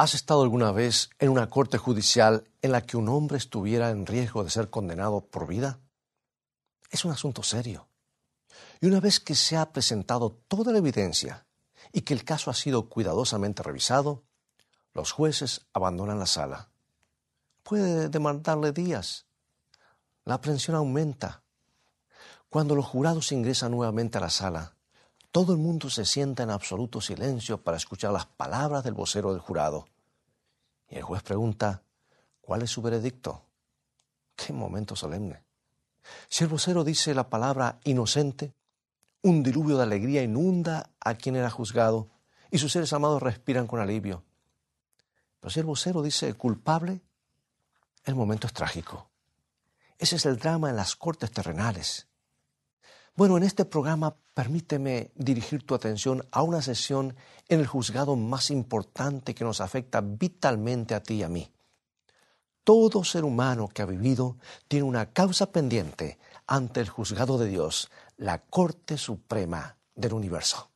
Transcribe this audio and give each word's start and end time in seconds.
¿Has 0.00 0.14
estado 0.14 0.44
alguna 0.44 0.70
vez 0.70 1.10
en 1.18 1.28
una 1.28 1.50
corte 1.50 1.76
judicial 1.76 2.48
en 2.62 2.70
la 2.70 2.82
que 2.82 2.96
un 2.96 3.08
hombre 3.08 3.36
estuviera 3.36 3.90
en 3.90 4.06
riesgo 4.06 4.44
de 4.44 4.50
ser 4.50 4.70
condenado 4.70 5.22
por 5.26 5.48
vida? 5.48 5.80
Es 6.92 7.04
un 7.04 7.10
asunto 7.10 7.42
serio. 7.42 7.88
Y 8.80 8.86
una 8.86 9.00
vez 9.00 9.18
que 9.18 9.34
se 9.34 9.56
ha 9.56 9.72
presentado 9.72 10.30
toda 10.46 10.70
la 10.70 10.78
evidencia 10.78 11.48
y 11.92 12.02
que 12.02 12.14
el 12.14 12.22
caso 12.24 12.48
ha 12.48 12.54
sido 12.54 12.88
cuidadosamente 12.88 13.64
revisado, 13.64 14.22
los 14.94 15.10
jueces 15.10 15.66
abandonan 15.72 16.20
la 16.20 16.26
sala. 16.26 16.70
Puede 17.64 18.08
demandarle 18.08 18.70
días. 18.70 19.26
La 20.24 20.34
aprehensión 20.34 20.76
aumenta. 20.76 21.42
Cuando 22.48 22.76
los 22.76 22.86
jurados 22.86 23.32
ingresan 23.32 23.72
nuevamente 23.72 24.18
a 24.18 24.20
la 24.20 24.30
sala, 24.30 24.77
todo 25.30 25.52
el 25.52 25.58
mundo 25.58 25.90
se 25.90 26.04
sienta 26.04 26.42
en 26.42 26.50
absoluto 26.50 27.00
silencio 27.00 27.62
para 27.62 27.76
escuchar 27.76 28.12
las 28.12 28.26
palabras 28.26 28.82
del 28.84 28.94
vocero 28.94 29.32
del 29.32 29.40
jurado. 29.40 29.86
Y 30.88 30.96
el 30.96 31.02
juez 31.02 31.22
pregunta, 31.22 31.82
¿cuál 32.40 32.62
es 32.62 32.70
su 32.70 32.80
veredicto? 32.80 33.44
Qué 34.34 34.52
momento 34.52 34.96
solemne. 34.96 35.44
Si 36.28 36.44
el 36.44 36.50
vocero 36.50 36.84
dice 36.84 37.14
la 37.14 37.28
palabra 37.28 37.78
inocente, 37.84 38.54
un 39.22 39.42
diluvio 39.42 39.76
de 39.76 39.82
alegría 39.82 40.22
inunda 40.22 40.90
a 41.00 41.14
quien 41.14 41.36
era 41.36 41.50
juzgado 41.50 42.08
y 42.50 42.58
sus 42.58 42.72
seres 42.72 42.92
amados 42.92 43.22
respiran 43.22 43.66
con 43.66 43.80
alivio. 43.80 44.24
Pero 45.40 45.50
si 45.50 45.60
el 45.60 45.66
vocero 45.66 46.02
dice 46.02 46.32
culpable, 46.34 47.02
el 48.04 48.14
momento 48.14 48.46
es 48.46 48.52
trágico. 48.52 49.10
Ese 49.98 50.16
es 50.16 50.26
el 50.26 50.38
drama 50.38 50.70
en 50.70 50.76
las 50.76 50.96
cortes 50.96 51.30
terrenales. 51.30 52.07
Bueno, 53.18 53.36
en 53.36 53.42
este 53.42 53.64
programa 53.64 54.14
permíteme 54.32 55.10
dirigir 55.16 55.66
tu 55.66 55.74
atención 55.74 56.24
a 56.30 56.42
una 56.42 56.62
sesión 56.62 57.16
en 57.48 57.58
el 57.58 57.66
juzgado 57.66 58.14
más 58.14 58.48
importante 58.52 59.34
que 59.34 59.42
nos 59.42 59.60
afecta 59.60 60.00
vitalmente 60.00 60.94
a 60.94 61.02
ti 61.02 61.14
y 61.14 61.22
a 61.24 61.28
mí. 61.28 61.50
Todo 62.62 63.02
ser 63.02 63.24
humano 63.24 63.66
que 63.74 63.82
ha 63.82 63.86
vivido 63.86 64.36
tiene 64.68 64.84
una 64.84 65.06
causa 65.06 65.50
pendiente 65.50 66.20
ante 66.46 66.78
el 66.78 66.88
juzgado 66.88 67.38
de 67.38 67.48
Dios, 67.48 67.90
la 68.18 68.38
Corte 68.38 68.96
Suprema 68.96 69.76
del 69.96 70.12
Universo. 70.12 70.70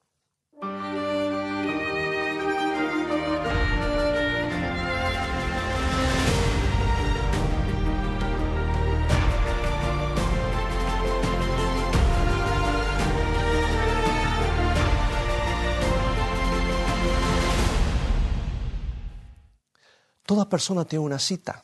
Toda 20.32 20.48
persona 20.48 20.86
tiene 20.86 21.04
una 21.04 21.18
cita. 21.18 21.62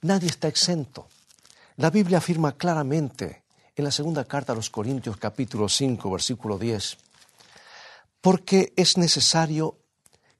Nadie 0.00 0.28
está 0.28 0.48
exento. 0.48 1.06
La 1.76 1.88
Biblia 1.88 2.18
afirma 2.18 2.56
claramente 2.56 3.44
en 3.76 3.84
la 3.84 3.92
segunda 3.92 4.24
carta 4.24 4.52
a 4.52 4.56
los 4.56 4.70
Corintios 4.70 5.16
capítulo 5.18 5.68
5 5.68 6.10
versículo 6.10 6.58
10, 6.58 6.98
porque 8.20 8.72
es 8.74 8.98
necesario 8.98 9.78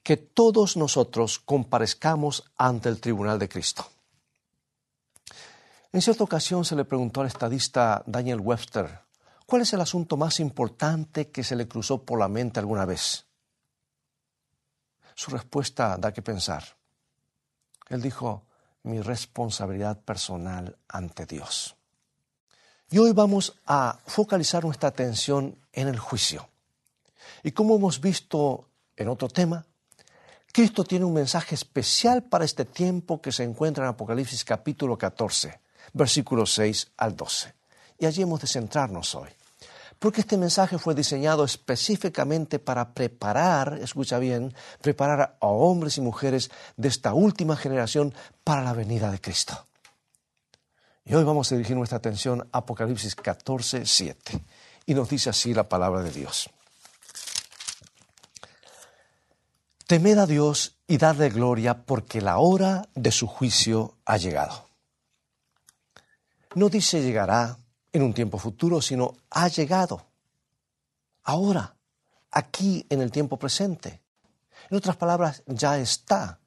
que 0.03 0.17
todos 0.17 0.77
nosotros 0.77 1.39
comparezcamos 1.39 2.43
ante 2.57 2.89
el 2.89 3.01
tribunal 3.01 3.39
de 3.39 3.49
Cristo. 3.49 3.87
En 5.93 6.03
cierta 6.03 6.25
ocasión 6.25 6.65
se 6.65 6.75
le 6.75 6.85
preguntó 6.85 7.21
al 7.21 7.29
estadista 7.29 8.03
Daniel 8.07 8.41
Webster, 8.41 9.03
¿cuál 9.47 9.63
es 9.63 9.73
el 9.73 9.81
asunto 9.81 10.17
más 10.17 10.41
importante 10.41 11.31
que 11.31 11.45
se 11.45 11.55
le 11.55 11.69
cruzó 11.69 12.03
por 12.03 12.19
la 12.19 12.27
mente 12.27 12.59
alguna 12.59 12.87
vez? 12.87 13.25
Su 15.15 15.31
respuesta 15.31 15.97
da 15.97 16.13
que 16.13 16.23
pensar. 16.23 16.82
Él 17.93 18.01
dijo, 18.01 18.47
mi 18.85 19.03
responsabilidad 19.03 20.01
personal 20.01 20.79
ante 20.89 21.27
Dios. 21.27 21.77
Y 22.91 22.97
hoy 22.97 23.13
vamos 23.13 23.55
a 23.67 23.99
focalizar 24.07 24.65
nuestra 24.65 24.89
atención 24.89 25.59
en 25.75 25.89
el 25.89 25.99
juicio. 25.99 26.49
Y 27.43 27.53
como 27.53 27.77
hemos 27.77 28.01
visto 28.01 28.71
en 28.97 29.09
otro 29.09 29.29
tema, 29.29 29.67
Cristo 30.51 30.85
tiene 30.85 31.05
un 31.05 31.13
mensaje 31.13 31.55
especial 31.55 32.23
para 32.23 32.47
este 32.47 32.65
tiempo 32.65 33.21
que 33.21 33.31
se 33.31 33.45
encuentra 33.45 33.85
en 33.85 33.91
Apocalipsis 33.91 34.43
capítulo 34.43 34.97
14, 34.97 35.61
versículos 35.93 36.55
6 36.55 36.93
al 36.97 37.15
12. 37.15 37.55
Y 37.99 38.07
allí 38.07 38.23
hemos 38.23 38.41
de 38.41 38.47
centrarnos 38.47 39.15
hoy 39.15 39.29
porque 40.03 40.23
este 40.23 40.37
mensaje 40.37 40.79
fue 40.79 40.97
diseñado 40.97 41.45
específicamente 41.45 42.59
para 42.59 42.93
preparar, 42.93 43.79
escucha 43.81 44.19
bien, 44.19 44.53
preparar 44.81 45.39
a 45.41 45.47
hombres 45.47 45.97
y 45.97 46.01
mujeres 46.01 46.51
de 46.77 46.89
esta 46.89 47.15
última 47.15 47.57
generación 47.57 48.13
para 48.43 48.63
la 48.63 48.73
venida 48.73 49.13
de 49.13 49.21
Cristo. 49.21 49.69
Y 51.05 51.15
hoy 51.15 51.23
vamos 51.23 51.53
a 51.53 51.55
dirigir 51.55 51.77
nuestra 51.77 51.99
atención 51.99 52.49
a 52.51 52.59
Apocalipsis 52.59 53.15
14, 53.15 53.87
7. 53.87 54.45
Y 54.87 54.95
nos 54.95 55.09
dice 55.09 55.31
así 55.31 55.55
la 55.55 55.69
palabra 55.69 56.03
de 56.03 56.11
Dios. 56.11 56.51
Temed 59.87 60.19
a 60.19 60.27
Dios 60.27 60.79
y 60.89 60.99
dadle 60.99 61.31
gloria 61.31 61.85
porque 61.85 62.21
la 62.21 62.39
hora 62.39 62.89
de 62.97 63.13
su 63.13 63.29
juicio 63.29 63.99
ha 64.05 64.17
llegado. 64.17 64.67
No 66.57 66.69
dice 66.69 67.03
llegará, 67.03 67.62
en 67.93 68.03
un 68.03 68.15
tiempo 68.15 68.39
futuro, 68.39 68.81
sino 68.81 69.15
ha 69.31 69.49
llegado. 69.49 70.07
Ahora, 71.25 71.77
aquí 72.31 72.87
en 72.89 73.01
el 73.01 73.13
tiempo 73.13 73.39
presente. 73.39 74.03
En 74.71 74.77
otras 74.77 74.97
palabras, 74.97 75.43
ya 75.47 75.79
está. 75.79 76.41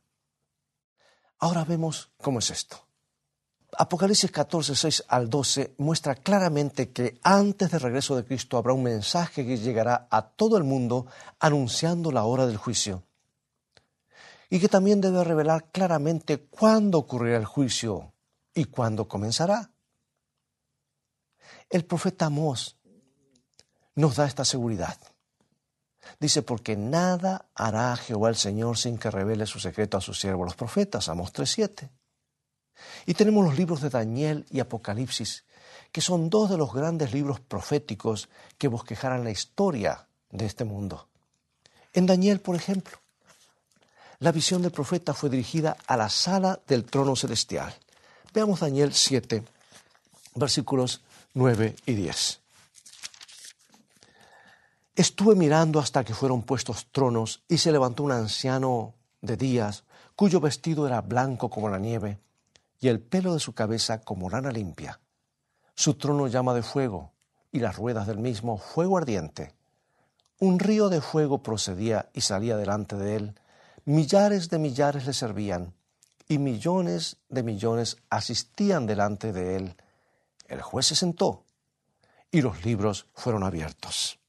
Ahora 1.39 1.63
vemos 1.63 2.11
cómo 2.21 2.39
es 2.39 2.49
esto. 2.49 2.85
Apocalipsis 3.77 4.31
14, 4.31 4.73
6 4.75 5.03
al 5.09 5.29
12 5.29 5.75
muestra 5.79 6.15
claramente 6.15 6.91
que 6.91 7.19
antes 7.23 7.71
del 7.71 7.81
regreso 7.81 8.15
de 8.15 8.23
Cristo 8.23 8.57
habrá 8.57 8.73
un 8.73 8.83
mensaje 8.83 9.45
que 9.45 9.57
llegará 9.57 10.07
a 10.09 10.21
todo 10.21 10.57
el 10.57 10.63
mundo 10.63 11.07
anunciando 11.39 12.11
la 12.11 12.23
hora 12.23 12.47
del 12.47 12.57
juicio. 12.57 13.03
Y 14.49 14.59
que 14.59 14.69
también 14.69 15.01
debe 15.01 15.23
revelar 15.23 15.71
claramente 15.71 16.39
cuándo 16.39 16.99
ocurrirá 16.99 17.37
el 17.37 17.45
juicio 17.45 18.13
y 18.53 18.65
cuándo 18.65 19.07
comenzará. 19.09 19.74
El 21.69 21.85
profeta 21.85 22.27
Amós 22.27 22.77
nos 23.95 24.15
da 24.15 24.25
esta 24.25 24.45
seguridad. 24.45 24.97
Dice, 26.19 26.43
porque 26.43 26.77
nada 26.77 27.49
hará 27.55 27.95
Jehová 27.95 28.29
el 28.29 28.35
Señor 28.35 28.77
sin 28.77 28.97
que 28.97 29.09
revele 29.09 29.45
su 29.45 29.59
secreto 29.59 29.97
a 29.97 30.01
sus 30.01 30.19
siervos 30.19 30.45
los 30.45 30.55
profetas, 30.55 31.09
Amós 31.09 31.33
3.7. 31.33 31.89
Y 33.05 33.13
tenemos 33.13 33.43
los 33.45 33.57
libros 33.57 33.81
de 33.81 33.89
Daniel 33.89 34.45
y 34.51 34.59
Apocalipsis, 34.59 35.45
que 35.91 36.01
son 36.01 36.29
dos 36.29 36.49
de 36.49 36.57
los 36.57 36.73
grandes 36.73 37.13
libros 37.13 37.39
proféticos 37.39 38.29
que 38.57 38.67
bosquejarán 38.67 39.23
la 39.23 39.31
historia 39.31 40.07
de 40.29 40.45
este 40.45 40.65
mundo. 40.65 41.07
En 41.93 42.05
Daniel, 42.05 42.41
por 42.41 42.55
ejemplo, 42.55 42.97
la 44.19 44.31
visión 44.31 44.61
del 44.61 44.71
profeta 44.71 45.13
fue 45.13 45.29
dirigida 45.29 45.77
a 45.87 45.97
la 45.97 46.09
sala 46.09 46.59
del 46.67 46.85
trono 46.85 47.15
celestial. 47.15 47.73
Veamos 48.33 48.59
Daniel 48.59 48.93
7, 48.93 49.43
versículos 50.35 51.01
9 51.37 51.75
y 51.85 51.95
10. 51.95 52.39
Estuve 54.95 55.35
mirando 55.35 55.81
hasta 55.81 56.05
que 56.05 56.13
fueron 56.13 56.43
puestos 56.43 56.87
tronos 56.93 57.43
y 57.49 57.57
se 57.57 57.73
levantó 57.73 58.03
un 58.03 58.13
anciano 58.13 58.93
de 59.21 59.35
días 59.35 59.83
cuyo 60.15 60.39
vestido 60.39 60.87
era 60.87 61.01
blanco 61.01 61.49
como 61.49 61.67
la 61.67 61.77
nieve 61.77 62.19
y 62.79 62.87
el 62.87 63.01
pelo 63.01 63.33
de 63.33 63.41
su 63.41 63.51
cabeza 63.51 63.99
como 63.99 64.29
lana 64.29 64.49
limpia. 64.49 65.01
Su 65.75 65.95
trono 65.95 66.27
llama 66.27 66.53
de 66.53 66.63
fuego 66.63 67.11
y 67.51 67.59
las 67.59 67.75
ruedas 67.75 68.07
del 68.07 68.19
mismo 68.19 68.57
fuego 68.57 68.97
ardiente. 68.97 69.51
Un 70.39 70.57
río 70.57 70.87
de 70.87 71.01
fuego 71.01 71.43
procedía 71.43 72.07
y 72.13 72.21
salía 72.21 72.55
delante 72.55 72.95
de 72.95 73.17
él. 73.17 73.35
Millares 73.83 74.49
de 74.49 74.57
millares 74.57 75.05
le 75.05 75.11
servían 75.11 75.73
y 76.29 76.37
millones 76.37 77.17
de 77.27 77.43
millones 77.43 77.97
asistían 78.09 78.87
delante 78.87 79.33
de 79.33 79.57
él 79.57 79.75
el 80.47 80.61
juez 80.61 80.87
se 80.87 80.95
sentó 80.95 81.45
y 82.31 82.41
los 82.41 82.65
libros 82.65 83.07
fueron 83.13 83.43
abiertos. 83.43 84.19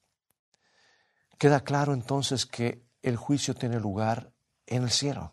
Queda 1.38 1.60
claro 1.60 1.92
entonces 1.92 2.46
que 2.46 2.82
el 3.02 3.16
juicio 3.16 3.54
tiene 3.54 3.78
lugar 3.78 4.32
en 4.66 4.84
el 4.84 4.90
cielo. 4.90 5.32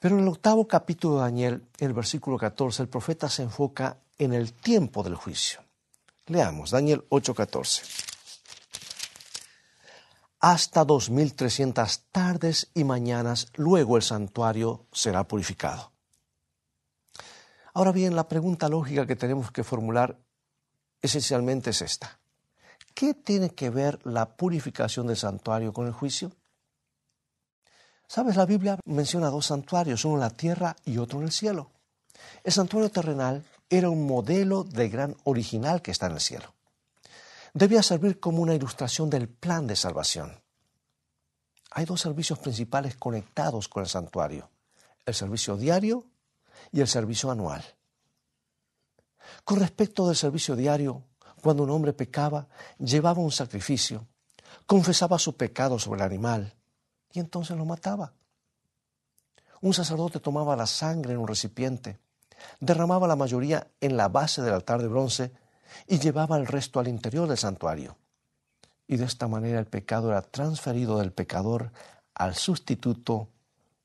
Pero 0.00 0.16
en 0.16 0.22
el 0.22 0.28
octavo 0.28 0.66
capítulo 0.66 1.16
de 1.16 1.20
Daniel, 1.22 1.68
el 1.78 1.92
versículo 1.92 2.36
14, 2.36 2.82
el 2.82 2.88
profeta 2.88 3.28
se 3.28 3.42
enfoca 3.42 3.98
en 4.18 4.32
el 4.32 4.52
tiempo 4.52 5.02
del 5.02 5.14
juicio. 5.14 5.60
Leamos, 6.26 6.70
Daniel 6.70 7.04
8:14. 7.08 7.82
Hasta 10.40 10.84
2300 10.84 12.04
tardes 12.12 12.68
y 12.74 12.84
mañanas, 12.84 13.48
luego 13.54 13.96
el 13.96 14.02
santuario 14.02 14.86
será 14.92 15.24
purificado. 15.24 15.95
Ahora 17.76 17.92
bien, 17.92 18.16
la 18.16 18.26
pregunta 18.26 18.70
lógica 18.70 19.06
que 19.06 19.16
tenemos 19.16 19.50
que 19.50 19.62
formular 19.62 20.18
esencialmente 21.02 21.68
es 21.68 21.82
esta. 21.82 22.18
¿Qué 22.94 23.12
tiene 23.12 23.50
que 23.50 23.68
ver 23.68 23.98
la 24.06 24.34
purificación 24.34 25.06
del 25.06 25.18
santuario 25.18 25.74
con 25.74 25.86
el 25.86 25.92
juicio? 25.92 26.32
Sabes, 28.08 28.36
la 28.36 28.46
Biblia 28.46 28.78
menciona 28.86 29.28
dos 29.28 29.44
santuarios, 29.44 30.06
uno 30.06 30.14
en 30.14 30.20
la 30.20 30.30
tierra 30.30 30.74
y 30.86 30.96
otro 30.96 31.18
en 31.18 31.26
el 31.26 31.32
cielo. 31.32 31.70
El 32.42 32.50
santuario 32.54 32.88
terrenal 32.88 33.44
era 33.68 33.90
un 33.90 34.06
modelo 34.06 34.64
del 34.64 34.88
gran 34.88 35.14
original 35.24 35.82
que 35.82 35.90
está 35.90 36.06
en 36.06 36.12
el 36.12 36.20
cielo. 36.20 36.54
Debía 37.52 37.82
servir 37.82 38.18
como 38.18 38.40
una 38.40 38.54
ilustración 38.54 39.10
del 39.10 39.28
plan 39.28 39.66
de 39.66 39.76
salvación. 39.76 40.40
Hay 41.72 41.84
dos 41.84 42.00
servicios 42.00 42.38
principales 42.38 42.96
conectados 42.96 43.68
con 43.68 43.82
el 43.82 43.88
santuario, 43.90 44.48
el 45.04 45.12
servicio 45.12 45.58
diario 45.58 46.06
y 46.72 46.80
el 46.80 46.88
servicio 46.88 47.30
anual. 47.30 47.64
Con 49.44 49.60
respecto 49.60 50.06
del 50.06 50.16
servicio 50.16 50.56
diario, 50.56 51.04
cuando 51.42 51.62
un 51.62 51.70
hombre 51.70 51.92
pecaba, 51.92 52.48
llevaba 52.78 53.20
un 53.20 53.32
sacrificio, 53.32 54.06
confesaba 54.66 55.18
su 55.18 55.36
pecado 55.36 55.78
sobre 55.78 56.00
el 56.00 56.06
animal 56.06 56.54
y 57.12 57.20
entonces 57.20 57.56
lo 57.56 57.64
mataba. 57.64 58.12
Un 59.60 59.72
sacerdote 59.72 60.20
tomaba 60.20 60.56
la 60.56 60.66
sangre 60.66 61.12
en 61.12 61.18
un 61.18 61.28
recipiente, 61.28 61.98
derramaba 62.60 63.06
la 63.06 63.16
mayoría 63.16 63.68
en 63.80 63.96
la 63.96 64.08
base 64.08 64.42
del 64.42 64.54
altar 64.54 64.82
de 64.82 64.88
bronce 64.88 65.32
y 65.86 65.98
llevaba 65.98 66.36
el 66.36 66.46
resto 66.46 66.80
al 66.80 66.88
interior 66.88 67.28
del 67.28 67.38
santuario. 67.38 67.96
Y 68.86 68.96
de 68.96 69.04
esta 69.04 69.26
manera 69.26 69.58
el 69.58 69.66
pecado 69.66 70.10
era 70.10 70.22
transferido 70.22 70.98
del 70.98 71.12
pecador 71.12 71.72
al 72.14 72.34
sustituto 72.34 73.28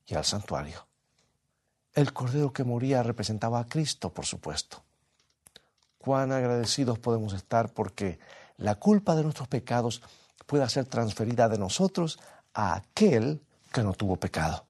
y 0.06 0.14
al 0.14 0.24
santuario. 0.24 0.86
El 1.94 2.12
cordero 2.12 2.52
que 2.52 2.64
moría 2.64 3.02
representaba 3.02 3.60
a 3.60 3.66
Cristo, 3.66 4.12
por 4.12 4.24
supuesto. 4.24 4.82
Cuán 5.98 6.32
agradecidos 6.32 6.98
podemos 6.98 7.32
estar 7.34 7.72
porque 7.72 8.18
la 8.56 8.76
culpa 8.76 9.14
de 9.14 9.22
nuestros 9.22 9.48
pecados 9.48 10.02
pueda 10.46 10.68
ser 10.68 10.86
transferida 10.86 11.48
de 11.48 11.58
nosotros 11.58 12.18
a 12.54 12.74
aquel 12.74 13.42
que 13.72 13.82
no 13.82 13.92
tuvo 13.92 14.16
pecado. 14.16 14.66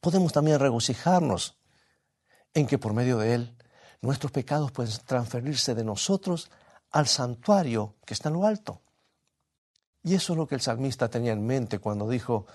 Podemos 0.00 0.32
también 0.32 0.60
regocijarnos 0.60 1.56
en 2.52 2.66
que 2.66 2.78
por 2.78 2.92
medio 2.92 3.18
de 3.18 3.34
Él 3.34 3.56
nuestros 4.00 4.32
pecados 4.32 4.70
pueden 4.70 4.92
transferirse 5.06 5.74
de 5.74 5.84
nosotros 5.84 6.50
al 6.90 7.06
santuario 7.06 7.94
que 8.04 8.14
está 8.14 8.28
en 8.28 8.34
lo 8.34 8.46
alto. 8.46 8.82
Y 10.02 10.14
eso 10.14 10.34
es 10.34 10.36
lo 10.36 10.46
que 10.46 10.54
el 10.54 10.60
salmista 10.60 11.08
tenía 11.08 11.32
en 11.32 11.46
mente 11.46 11.78
cuando 11.78 12.08
dijo, 12.08 12.46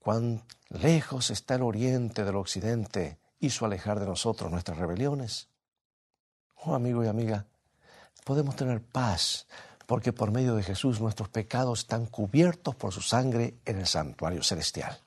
cuán 0.00 0.42
lejos 0.70 1.30
está 1.30 1.54
el 1.54 1.62
oriente 1.62 2.24
del 2.24 2.36
occidente, 2.36 3.18
hizo 3.38 3.64
alejar 3.64 4.00
de 4.00 4.06
nosotros 4.06 4.50
nuestras 4.50 4.78
rebeliones. 4.78 5.48
Oh 6.56 6.74
amigo 6.74 7.04
y 7.04 7.08
amiga, 7.08 7.46
podemos 8.24 8.56
tener 8.56 8.82
paz 8.82 9.46
porque 9.86 10.12
por 10.12 10.30
medio 10.30 10.54
de 10.54 10.62
Jesús 10.62 11.00
nuestros 11.00 11.28
pecados 11.28 11.80
están 11.80 12.06
cubiertos 12.06 12.76
por 12.76 12.92
su 12.92 13.02
sangre 13.02 13.58
en 13.64 13.78
el 13.78 13.86
santuario 13.86 14.42
celestial. 14.42 15.00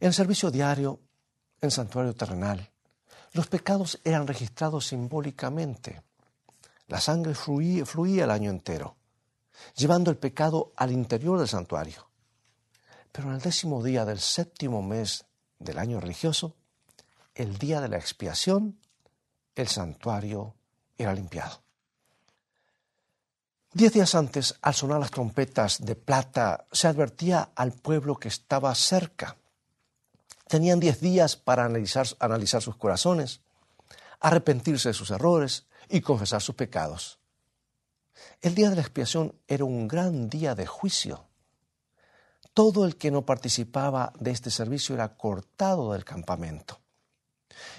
En 0.00 0.08
el 0.08 0.14
servicio 0.14 0.50
diario, 0.50 0.98
en 1.60 1.70
santuario 1.70 2.14
terrenal, 2.14 2.68
los 3.32 3.46
pecados 3.46 4.00
eran 4.04 4.26
registrados 4.26 4.88
simbólicamente. 4.88 6.02
La 6.88 7.00
sangre 7.00 7.34
fluía, 7.34 7.86
fluía 7.86 8.24
el 8.24 8.30
año 8.30 8.50
entero, 8.50 8.96
llevando 9.76 10.10
el 10.10 10.18
pecado 10.18 10.72
al 10.76 10.90
interior 10.90 11.38
del 11.38 11.48
santuario. 11.48 12.11
Pero 13.12 13.28
en 13.28 13.34
el 13.34 13.40
décimo 13.40 13.82
día 13.82 14.04
del 14.04 14.18
séptimo 14.18 14.82
mes 14.82 15.26
del 15.58 15.78
año 15.78 16.00
religioso, 16.00 16.56
el 17.34 17.58
día 17.58 17.80
de 17.80 17.88
la 17.88 17.98
expiación, 17.98 18.78
el 19.54 19.68
santuario 19.68 20.54
era 20.96 21.14
limpiado. 21.14 21.62
Diez 23.74 23.92
días 23.92 24.14
antes, 24.14 24.58
al 24.60 24.74
sonar 24.74 25.00
las 25.00 25.10
trompetas 25.10 25.82
de 25.84 25.94
plata, 25.94 26.66
se 26.72 26.88
advertía 26.88 27.50
al 27.54 27.72
pueblo 27.72 28.16
que 28.16 28.28
estaba 28.28 28.74
cerca. 28.74 29.36
Tenían 30.46 30.80
diez 30.80 31.00
días 31.00 31.36
para 31.36 31.64
analizar, 31.64 32.06
analizar 32.18 32.60
sus 32.60 32.76
corazones, 32.76 33.40
arrepentirse 34.20 34.90
de 34.90 34.94
sus 34.94 35.10
errores 35.10 35.66
y 35.88 36.02
confesar 36.02 36.42
sus 36.42 36.54
pecados. 36.54 37.18
El 38.42 38.54
día 38.54 38.68
de 38.68 38.76
la 38.76 38.82
expiación 38.82 39.34
era 39.48 39.64
un 39.64 39.88
gran 39.88 40.28
día 40.28 40.54
de 40.54 40.66
juicio. 40.66 41.26
Todo 42.54 42.84
el 42.84 42.96
que 42.96 43.10
no 43.10 43.24
participaba 43.24 44.12
de 44.18 44.30
este 44.30 44.50
servicio 44.50 44.94
era 44.94 45.16
cortado 45.16 45.92
del 45.92 46.04
campamento. 46.04 46.80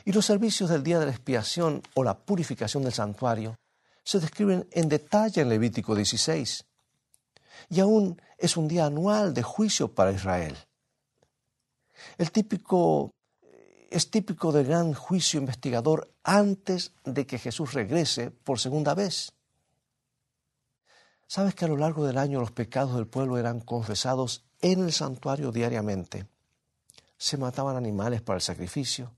Y 0.06 0.12
los 0.12 0.26
servicios 0.26 0.70
del 0.70 0.84
día 0.84 1.00
de 1.00 1.06
la 1.06 1.12
expiación 1.12 1.82
o 1.96 2.04
la 2.04 2.18
purificación 2.18 2.84
del 2.84 2.94
santuario 2.94 3.56
se 4.04 4.20
describen 4.20 4.68
en 4.72 4.90
detalle 4.90 5.42
en 5.42 5.50
Levítico 5.50 5.96
16. 5.96 6.66
Y 7.70 7.80
aún 7.80 8.22
es 8.38 8.58
un 8.58 8.68
día 8.68 8.86
anual 8.86 9.34
de 9.34 9.44
juicio 9.44 9.94
para 9.94 10.12
Israel. 10.12 10.58
El 12.18 12.32
típico 12.32 13.12
es 13.94 14.10
típico 14.10 14.52
del 14.52 14.66
gran 14.66 14.94
juicio 14.94 15.40
investigador 15.40 16.12
antes 16.24 16.94
de 17.06 17.28
que 17.28 17.38
Jesús 17.38 17.74
regrese 17.74 18.32
por 18.32 18.60
segunda 18.60 18.96
vez. 18.96 19.34
¿Sabes 21.28 21.54
que 21.54 21.66
a 21.66 21.68
lo 21.68 21.78
largo 21.78 22.06
del 22.06 22.18
año 22.18 22.40
los 22.40 22.52
pecados 22.52 22.96
del 22.96 23.08
pueblo 23.08 23.38
eran 23.38 23.60
confesados 23.60 24.44
en 24.64 24.84
el 24.84 24.94
santuario 24.94 25.52
diariamente? 25.52 26.26
Se 27.18 27.38
mataban 27.38 27.76
animales 27.76 28.22
para 28.22 28.38
el 28.38 28.42
sacrificio, 28.42 29.12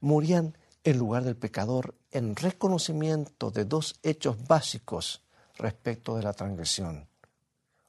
morían 0.00 0.56
en 0.84 0.98
lugar 0.98 1.24
del 1.24 1.36
pecador 1.36 1.94
en 2.10 2.36
reconocimiento 2.36 3.50
de 3.50 3.64
dos 3.64 3.98
hechos 4.02 4.46
básicos 4.46 5.22
respecto 5.56 6.16
de 6.16 6.22
la 6.22 6.34
transgresión. 6.34 7.08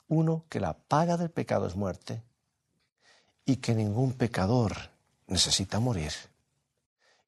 Uno, 0.07 0.45
que 0.50 0.59
la 0.59 0.74
paga 0.74 1.18
del 1.18 1.30
pecado 1.30 1.68
es 1.68 1.75
muerte 1.75 2.24
y 3.44 3.57
que 3.57 3.75
ningún 3.75 4.13
pecador 4.13 4.74
necesita 5.27 5.80
morir. 5.80 6.13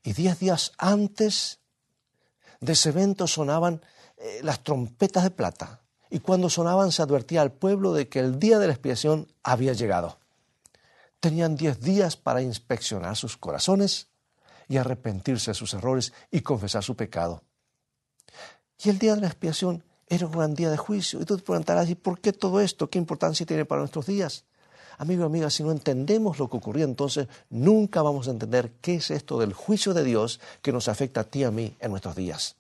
Y 0.01 0.13
diez 0.13 0.39
días 0.39 0.71
antes 0.77 1.59
de 2.61 2.73
ese 2.73 2.89
evento 2.89 3.27
sonaban 3.27 3.81
eh, 4.15 4.39
las 4.43 4.63
trompetas 4.63 5.23
de 5.23 5.31
plata 5.31 5.81
y 6.09 6.19
cuando 6.19 6.49
sonaban 6.49 6.91
se 6.91 7.01
advertía 7.01 7.41
al 7.41 7.51
pueblo 7.51 7.93
de 7.93 8.07
que 8.07 8.19
el 8.19 8.39
día 8.39 8.59
de 8.59 8.67
la 8.67 8.73
expiación 8.73 9.27
había 9.43 9.73
llegado. 9.73 10.19
Tenían 11.19 11.55
diez 11.55 11.81
días 11.81 12.15
para 12.15 12.41
inspeccionar 12.41 13.15
sus 13.15 13.37
corazones 13.37 14.07
y 14.67 14.77
arrepentirse 14.77 15.51
de 15.51 15.55
sus 15.55 15.73
errores 15.73 16.13
y 16.31 16.41
confesar 16.41 16.83
su 16.83 16.95
pecado. 16.95 17.41
Y 18.83 18.89
el 18.89 18.99
día 18.99 19.15
de 19.15 19.21
la 19.21 19.27
expiación 19.27 19.83
era 20.07 20.25
un 20.27 20.31
gran 20.31 20.53
día 20.53 20.69
de 20.69 20.77
juicio. 20.77 21.21
Y 21.21 21.25
tú 21.25 21.37
te 21.37 21.43
preguntarás, 21.43 21.89
¿y 21.89 21.95
por 21.95 22.19
qué 22.19 22.33
todo 22.33 22.61
esto? 22.61 22.89
¿Qué 22.89 22.97
importancia 22.97 23.45
tiene 23.45 23.65
para 23.65 23.81
nuestros 23.81 24.05
días? 24.05 24.45
Amigo 24.99 25.23
y 25.23 25.25
amiga, 25.25 25.49
si 25.49 25.63
no 25.63 25.71
entendemos 25.71 26.39
lo 26.39 26.49
que 26.49 26.57
ocurrió 26.57 26.85
entonces, 26.85 27.27
nunca 27.49 28.01
vamos 28.01 28.27
a 28.27 28.31
entender 28.31 28.71
qué 28.81 28.95
es 28.95 29.11
esto 29.11 29.39
del 29.39 29.53
juicio 29.53 29.93
de 29.93 30.03
Dios 30.03 30.39
que 30.61 30.71
nos 30.71 30.87
afecta 30.87 31.21
a 31.21 31.23
ti 31.23 31.39
y 31.39 31.43
a 31.43 31.51
mí 31.51 31.75
en 31.79 31.91
nuestros 31.91 32.15
días. 32.15 32.55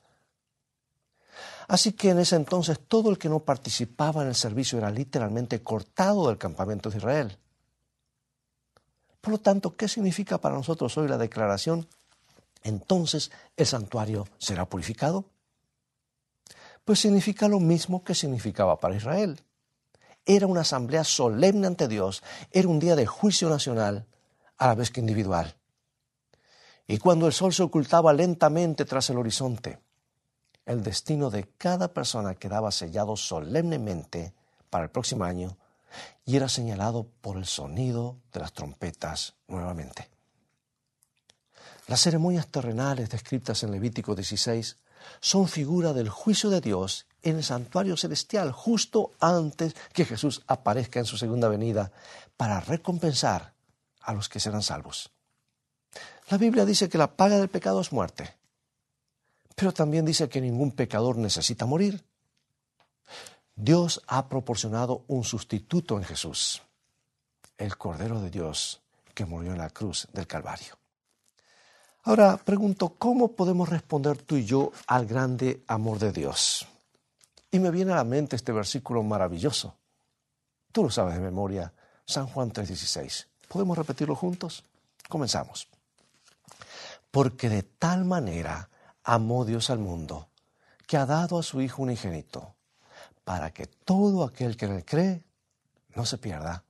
Así 1.67 1.93
que 1.93 2.11
en 2.11 2.19
ese 2.19 2.35
entonces 2.35 2.79
todo 2.87 3.09
el 3.09 3.17
que 3.17 3.29
no 3.29 3.39
participaba 3.39 4.21
en 4.21 4.29
el 4.29 4.35
servicio 4.35 4.77
era 4.77 4.89
literalmente 4.89 5.61
cortado 5.61 6.27
del 6.27 6.37
campamento 6.37 6.89
de 6.89 6.97
Israel. 6.97 7.37
Por 9.19 9.31
lo 9.31 9.37
tanto, 9.39 9.75
¿qué 9.75 9.87
significa 9.87 10.37
para 10.37 10.55
nosotros 10.55 10.97
hoy 10.97 11.07
la 11.09 11.17
declaración 11.17 11.87
entonces 12.67 13.31
el 13.55 13.65
santuario 13.65 14.27
será 14.37 14.65
purificado. 14.65 15.25
Pues 16.83 16.99
significa 16.99 17.47
lo 17.47 17.59
mismo 17.59 18.03
que 18.03 18.15
significaba 18.15 18.79
para 18.79 18.95
Israel. 18.95 19.41
Era 20.25 20.47
una 20.47 20.61
asamblea 20.61 21.03
solemne 21.03 21.67
ante 21.67 21.87
Dios, 21.87 22.23
era 22.51 22.67
un 22.67 22.79
día 22.79 22.95
de 22.95 23.05
juicio 23.05 23.49
nacional, 23.49 24.05
a 24.57 24.67
la 24.67 24.75
vez 24.75 24.91
que 24.91 24.99
individual. 24.99 25.55
Y 26.87 26.97
cuando 26.97 27.27
el 27.27 27.33
sol 27.33 27.53
se 27.53 27.63
ocultaba 27.63 28.11
lentamente 28.13 28.85
tras 28.85 29.09
el 29.09 29.17
horizonte, 29.17 29.79
el 30.67 30.83
destino 30.83 31.29
de 31.29 31.47
cada 31.57 31.93
persona 31.93 32.35
quedaba 32.35 32.71
sellado 32.71 33.15
solemnemente 33.15 34.33
para 34.69 34.83
el 34.83 34.91
próximo 34.91 35.23
año 35.23 35.57
y 36.25 36.35
era 36.35 36.49
señalado 36.49 37.07
por 37.21 37.37
el 37.37 37.45
sonido 37.45 38.17
de 38.33 38.41
las 38.41 38.51
trompetas 38.51 39.35
nuevamente. 39.47 40.09
Las 41.87 42.01
ceremonias 42.01 42.47
terrenales 42.47 43.09
descritas 43.09 43.63
en 43.63 43.71
Levítico 43.71 44.13
16 44.13 44.77
son 45.21 45.47
figura 45.47 45.93
del 45.93 46.09
juicio 46.09 46.49
de 46.49 46.59
Dios 46.59 47.07
en 47.21 47.37
el 47.37 47.43
santuario 47.45 47.95
celestial 47.95 48.51
justo 48.51 49.13
antes 49.21 49.73
que 49.93 50.03
Jesús 50.03 50.43
aparezca 50.47 50.99
en 50.99 51.05
su 51.05 51.17
segunda 51.17 51.47
venida 51.47 51.93
para 52.35 52.59
recompensar 52.59 53.53
a 54.01 54.13
los 54.13 54.27
que 54.27 54.41
serán 54.41 54.63
salvos. 54.63 55.11
La 56.29 56.37
Biblia 56.37 56.65
dice 56.65 56.89
que 56.89 56.97
la 56.97 57.15
paga 57.15 57.37
del 57.37 57.47
pecado 57.47 57.79
es 57.79 57.93
muerte, 57.93 58.35
pero 59.57 59.73
también 59.73 60.05
dice 60.05 60.29
que 60.29 60.39
ningún 60.39 60.71
pecador 60.71 61.17
necesita 61.17 61.65
morir. 61.65 62.05
Dios 63.55 64.03
ha 64.05 64.29
proporcionado 64.29 65.03
un 65.07 65.23
sustituto 65.23 65.97
en 65.97 66.03
Jesús, 66.03 66.61
el 67.57 67.75
Cordero 67.75 68.21
de 68.21 68.29
Dios 68.29 68.81
que 69.15 69.25
murió 69.25 69.53
en 69.53 69.57
la 69.57 69.71
cruz 69.71 70.07
del 70.13 70.27
Calvario. 70.27 70.77
Ahora 72.03 72.37
pregunto, 72.37 72.89
¿cómo 72.99 73.31
podemos 73.31 73.67
responder 73.67 74.21
tú 74.21 74.35
y 74.35 74.45
yo 74.45 74.71
al 74.85 75.07
grande 75.07 75.63
amor 75.65 75.97
de 75.97 76.11
Dios? 76.11 76.67
Y 77.49 77.57
me 77.57 77.71
viene 77.71 77.93
a 77.93 77.95
la 77.95 78.03
mente 78.03 78.35
este 78.35 78.51
versículo 78.51 79.01
maravilloso. 79.01 79.75
Tú 80.71 80.83
lo 80.83 80.91
sabes 80.91 81.15
de 81.15 81.21
memoria, 81.21 81.73
San 82.05 82.27
Juan 82.27 82.51
3:16. 82.51 83.25
¿Podemos 83.47 83.75
repetirlo 83.75 84.15
juntos? 84.15 84.63
Comenzamos. 85.09 85.67
Porque 87.09 87.49
de 87.49 87.63
tal 87.63 88.05
manera 88.05 88.69
amó 89.07 89.45
Dios 89.45 89.69
al 89.69 89.79
mundo, 89.79 90.27
que 90.85 90.97
ha 90.97 91.05
dado 91.05 91.39
a 91.39 91.43
su 91.43 91.61
Hijo 91.61 91.81
unigénito, 91.81 92.55
para 93.23 93.51
que 93.51 93.65
todo 93.65 94.25
aquel 94.25 94.57
que 94.57 94.65
en 94.65 94.73
él 94.73 94.85
cree 94.85 95.23
no 95.95 96.05
se 96.05 96.17
pierda, 96.17 96.65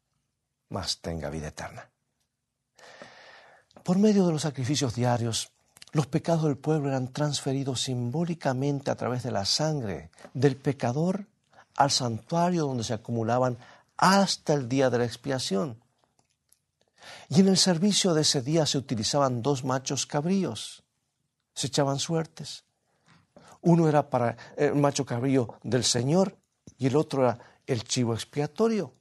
mas 0.69 1.01
tenga 1.01 1.31
vida 1.31 1.47
eterna. 1.47 1.89
Por 3.83 3.97
medio 3.97 4.27
de 4.27 4.33
los 4.33 4.43
sacrificios 4.43 4.93
diarios, 4.93 5.49
los 5.93 6.05
pecados 6.05 6.43
del 6.43 6.57
pueblo 6.57 6.89
eran 6.89 7.11
transferidos 7.11 7.81
simbólicamente 7.81 8.91
a 8.91 8.95
través 8.95 9.23
de 9.23 9.31
la 9.31 9.45
sangre 9.45 10.11
del 10.35 10.57
pecador 10.57 11.25
al 11.75 11.89
santuario 11.89 12.67
donde 12.67 12.83
se 12.83 12.93
acumulaban 12.93 13.57
hasta 13.97 14.53
el 14.53 14.69
día 14.69 14.91
de 14.91 14.99
la 14.99 15.05
expiación. 15.05 15.81
Y 17.29 17.39
en 17.39 17.47
el 17.47 17.57
servicio 17.57 18.13
de 18.13 18.21
ese 18.21 18.43
día 18.43 18.67
se 18.67 18.77
utilizaban 18.77 19.41
dos 19.41 19.63
machos 19.63 20.05
cabríos. 20.05 20.83
Se 21.57 21.65
echaban 21.65 21.97
suertes. 21.97 22.65
Uno 23.61 23.89
era 23.89 24.07
para 24.11 24.37
el 24.55 24.75
macho 24.75 25.03
cabrío 25.07 25.55
del 25.63 25.83
Señor 25.83 26.37
y 26.77 26.85
el 26.85 26.95
otro 26.95 27.23
era 27.23 27.39
el 27.65 27.83
chivo 27.83 28.13
expiatorio. 28.13 28.93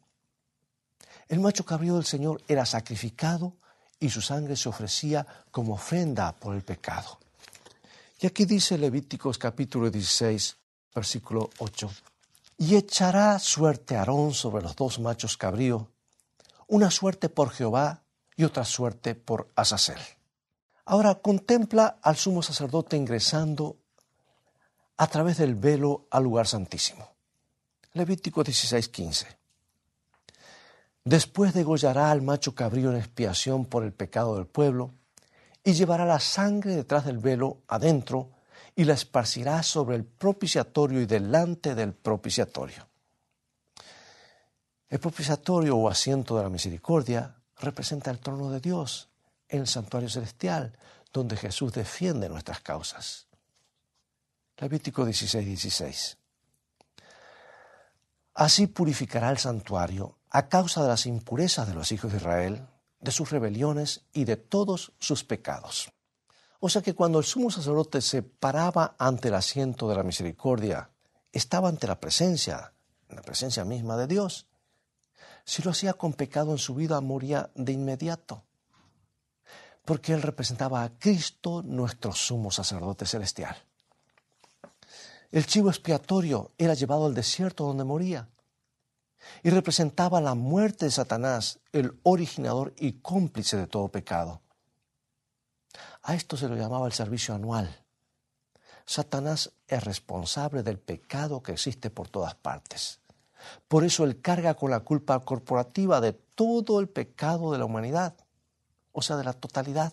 El 1.28 1.40
macho 1.40 1.66
cabrío 1.66 1.96
del 1.96 2.06
Señor 2.06 2.40
era 2.48 2.64
sacrificado 2.64 3.52
y 4.00 4.08
su 4.08 4.22
sangre 4.22 4.56
se 4.56 4.70
ofrecía 4.70 5.26
como 5.50 5.74
ofrenda 5.74 6.32
por 6.32 6.54
el 6.54 6.62
pecado. 6.62 7.18
Y 8.20 8.26
aquí 8.26 8.46
dice 8.46 8.78
Levíticos 8.78 9.36
capítulo 9.36 9.90
16, 9.90 10.56
versículo 10.94 11.50
8. 11.58 11.90
Y 12.56 12.74
echará 12.76 13.38
suerte 13.38 13.96
Aarón 13.96 14.32
sobre 14.32 14.62
los 14.62 14.74
dos 14.74 14.98
machos 14.98 15.36
cabríos, 15.36 15.82
una 16.68 16.90
suerte 16.90 17.28
por 17.28 17.50
Jehová 17.50 18.02
y 18.34 18.44
otra 18.44 18.64
suerte 18.64 19.14
por 19.14 19.50
Azazel. 19.56 20.15
Ahora 20.86 21.16
contempla 21.16 21.98
al 22.00 22.16
sumo 22.16 22.42
sacerdote 22.42 22.96
ingresando 22.96 23.76
a 24.96 25.08
través 25.08 25.38
del 25.38 25.56
velo 25.56 26.06
al 26.10 26.22
lugar 26.22 26.46
santísimo. 26.46 27.10
Levítico 27.92 28.44
16, 28.44 28.88
15. 28.88 29.26
Después 31.04 31.54
degollará 31.54 32.12
al 32.12 32.22
macho 32.22 32.54
cabrío 32.54 32.90
en 32.90 32.98
expiación 32.98 33.64
por 33.64 33.82
el 33.82 33.92
pecado 33.92 34.36
del 34.36 34.46
pueblo, 34.46 34.94
y 35.64 35.72
llevará 35.72 36.04
la 36.04 36.20
sangre 36.20 36.76
detrás 36.76 37.04
del 37.04 37.18
velo 37.18 37.62
adentro, 37.66 38.30
y 38.76 38.84
la 38.84 38.94
esparcirá 38.94 39.64
sobre 39.64 39.96
el 39.96 40.04
propiciatorio 40.04 41.00
y 41.00 41.06
delante 41.06 41.74
del 41.74 41.94
propiciatorio. 41.94 42.86
El 44.88 45.00
propiciatorio 45.00 45.76
o 45.76 45.88
asiento 45.88 46.36
de 46.36 46.44
la 46.44 46.50
misericordia 46.50 47.34
representa 47.58 48.12
el 48.12 48.20
trono 48.20 48.50
de 48.50 48.60
Dios 48.60 49.08
el 49.48 49.66
santuario 49.66 50.08
celestial, 50.08 50.76
donde 51.12 51.36
Jesús 51.36 51.72
defiende 51.72 52.28
nuestras 52.28 52.60
causas. 52.60 53.26
Levítico 54.58 55.04
16, 55.04 55.46
16. 55.46 56.18
Así 58.34 58.66
purificará 58.66 59.30
el 59.30 59.38
santuario 59.38 60.18
a 60.30 60.48
causa 60.48 60.82
de 60.82 60.88
las 60.88 61.06
impurezas 61.06 61.68
de 61.68 61.74
los 61.74 61.92
hijos 61.92 62.12
de 62.12 62.18
Israel, 62.18 62.66
de 63.00 63.10
sus 63.10 63.30
rebeliones 63.30 64.02
y 64.12 64.24
de 64.24 64.36
todos 64.36 64.92
sus 64.98 65.24
pecados. 65.24 65.90
O 66.60 66.68
sea 66.68 66.82
que 66.82 66.94
cuando 66.94 67.18
el 67.18 67.24
sumo 67.24 67.50
sacerdote 67.50 68.00
se 68.00 68.22
paraba 68.22 68.96
ante 68.98 69.28
el 69.28 69.34
asiento 69.34 69.88
de 69.88 69.96
la 69.96 70.02
misericordia, 70.02 70.90
estaba 71.32 71.68
ante 71.68 71.86
la 71.86 72.00
presencia, 72.00 72.72
la 73.08 73.22
presencia 73.22 73.64
misma 73.64 73.96
de 73.96 74.06
Dios. 74.06 74.46
Si 75.44 75.62
lo 75.62 75.70
hacía 75.70 75.92
con 75.94 76.12
pecado 76.12 76.52
en 76.52 76.58
su 76.58 76.74
vida, 76.74 77.00
moría 77.00 77.50
de 77.54 77.72
inmediato, 77.72 78.44
porque 79.86 80.12
él 80.12 80.20
representaba 80.20 80.82
a 80.82 80.90
Cristo, 80.98 81.62
nuestro 81.62 82.12
sumo 82.12 82.50
sacerdote 82.50 83.06
celestial. 83.06 83.56
El 85.30 85.46
chivo 85.46 85.70
expiatorio 85.70 86.50
era 86.58 86.74
llevado 86.74 87.06
al 87.06 87.14
desierto 87.14 87.64
donde 87.64 87.84
moría 87.84 88.28
y 89.42 89.50
representaba 89.50 90.20
la 90.20 90.34
muerte 90.34 90.86
de 90.86 90.90
Satanás, 90.90 91.60
el 91.72 91.98
originador 92.02 92.74
y 92.78 92.94
cómplice 92.94 93.56
de 93.56 93.66
todo 93.66 93.88
pecado. 93.88 94.42
A 96.02 96.14
esto 96.14 96.36
se 96.36 96.48
lo 96.48 96.56
llamaba 96.56 96.86
el 96.86 96.92
servicio 96.92 97.34
anual. 97.34 97.84
Satanás 98.84 99.52
es 99.68 99.84
responsable 99.84 100.62
del 100.62 100.78
pecado 100.78 101.42
que 101.42 101.52
existe 101.52 101.90
por 101.90 102.08
todas 102.08 102.34
partes. 102.34 103.00
Por 103.68 103.84
eso 103.84 104.04
él 104.04 104.20
carga 104.20 104.54
con 104.54 104.70
la 104.70 104.80
culpa 104.80 105.20
corporativa 105.20 106.00
de 106.00 106.12
todo 106.12 106.80
el 106.80 106.88
pecado 106.88 107.52
de 107.52 107.58
la 107.58 107.64
humanidad, 107.64 108.14
o 108.96 109.02
sea, 109.02 109.16
de 109.16 109.24
la 109.24 109.34
totalidad. 109.34 109.92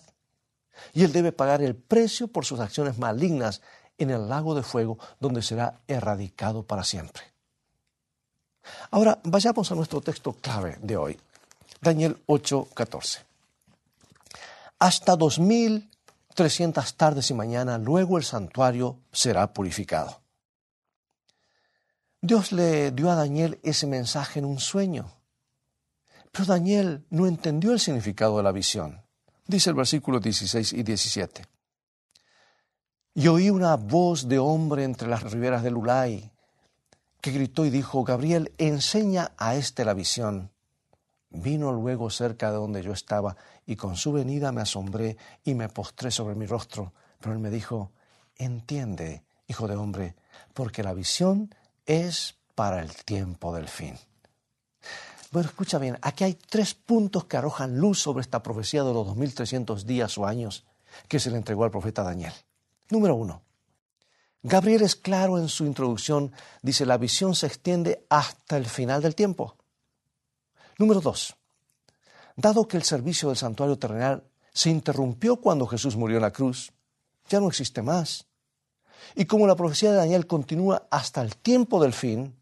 Y 0.94 1.04
él 1.04 1.12
debe 1.12 1.34
pagar 1.34 1.62
el 1.62 1.76
precio 1.76 2.30
por 2.30 2.46
sus 2.46 2.62
acciones 2.62 2.98
malignas 2.98 3.62
en 3.98 4.10
el 4.10 4.30
lago 4.30 4.56
de 4.56 4.64
fuego 4.64 4.98
donde 5.20 5.42
será 5.42 5.82
erradicado 5.88 6.64
para 6.64 6.86
siempre. 6.86 7.22
Ahora 8.92 9.20
vayamos 9.26 9.70
a 9.70 9.76
nuestro 9.76 10.00
texto 10.00 10.32
clave 10.32 10.78
de 10.82 10.96
hoy, 10.96 11.20
Daniel 11.82 12.18
8:14. 12.28 13.20
Hasta 14.80 15.18
2300 15.18 16.96
tardes 16.96 17.30
y 17.30 17.34
mañana, 17.34 17.78
luego 17.78 18.18
el 18.18 18.24
santuario 18.24 19.00
será 19.12 19.52
purificado. 19.54 20.22
Dios 22.22 22.54
le 22.54 22.92
dio 22.92 23.12
a 23.12 23.16
Daniel 23.16 23.60
ese 23.64 23.86
mensaje 23.86 24.40
en 24.40 24.46
un 24.46 24.62
sueño. 24.62 25.12
Pero 26.34 26.46
Daniel 26.46 27.06
no 27.12 27.28
entendió 27.28 27.74
el 27.74 27.80
significado 27.80 28.38
de 28.38 28.44
la 28.44 28.52
visión. 28.52 29.04
Dice 29.46 29.70
el 29.70 29.76
versículo 29.76 30.20
16 30.20 30.74
y 30.74 30.82
17. 30.82 31.46
Y 33.14 33.28
oí 33.28 33.52
una 33.52 33.76
voz 33.76 34.28
de 34.28 34.40
hombre 34.40 34.84
entre 34.84 35.08
las 35.08 35.22
riberas 35.32 35.62
del 35.62 35.78
Ulai 35.78 36.32
que 37.22 37.32
gritó 37.32 37.66
y 37.66 37.70
dijo, 37.70 38.04
Gabriel, 38.04 38.52
enseña 38.58 39.32
a 39.38 39.56
éste 39.56 39.86
la 39.86 39.94
visión. 39.94 40.52
Vino 41.30 41.72
luego 41.72 42.10
cerca 42.10 42.50
de 42.50 42.58
donde 42.58 42.82
yo 42.82 42.94
estaba, 42.94 43.38
y 43.68 43.76
con 43.76 43.96
su 43.96 44.12
venida 44.12 44.52
me 44.52 44.62
asombré 44.62 45.18
y 45.44 45.54
me 45.54 45.70
postré 45.70 46.10
sobre 46.10 46.34
mi 46.36 46.48
rostro. 46.48 46.94
Pero 47.20 47.34
él 47.34 47.40
me 47.40 47.52
dijo, 47.52 47.92
entiende, 48.36 49.24
hijo 49.48 49.68
de 49.68 49.76
hombre, 49.76 50.16
porque 50.54 50.82
la 50.82 50.96
visión 50.96 51.54
es 51.86 52.36
para 52.56 52.82
el 52.82 52.94
tiempo 53.06 53.56
del 53.56 53.68
fin. 53.68 53.94
Bueno, 55.34 55.50
escucha 55.50 55.80
bien, 55.80 55.98
aquí 56.04 56.26
hay 56.26 56.36
tres 56.36 56.76
puntos 56.76 57.26
que 57.26 57.38
arrojan 57.38 57.80
luz 57.80 58.00
sobre 58.00 58.22
esta 58.22 58.44
profecía 58.44 58.84
de 58.84 58.94
los 58.94 59.08
2300 59.08 59.88
días 59.88 60.16
o 60.20 60.28
años 60.28 60.64
que 61.08 61.20
se 61.20 61.32
le 61.32 61.38
entregó 61.38 61.64
al 61.64 61.72
profeta 61.72 62.04
Daniel. 62.04 62.34
Número 62.92 63.16
uno, 63.16 63.42
Gabriel 64.44 64.84
es 64.84 64.96
claro 64.96 65.40
en 65.40 65.50
su 65.50 65.66
introducción, 65.66 66.32
dice, 66.62 66.86
la 66.86 67.00
visión 67.00 67.34
se 67.34 67.48
extiende 67.48 68.06
hasta 68.10 68.58
el 68.58 68.68
final 68.68 69.02
del 69.02 69.16
tiempo. 69.16 69.56
Número 70.78 71.02
dos, 71.02 71.36
dado 72.36 72.68
que 72.68 72.78
el 72.78 72.84
servicio 72.84 73.30
del 73.30 73.38
santuario 73.38 73.80
terrenal 73.80 74.24
se 74.54 74.70
interrumpió 74.70 75.38
cuando 75.38 75.66
Jesús 75.66 75.96
murió 75.96 76.18
en 76.18 76.24
la 76.24 76.32
cruz, 76.32 76.74
ya 77.28 77.40
no 77.40 77.48
existe 77.48 77.82
más. 77.82 78.28
Y 79.16 79.26
como 79.26 79.48
la 79.48 79.56
profecía 79.56 79.90
de 79.90 79.98
Daniel 79.98 80.28
continúa 80.28 80.86
hasta 80.92 81.24
el 81.24 81.36
tiempo 81.38 81.82
del 81.82 81.94
fin, 81.94 82.36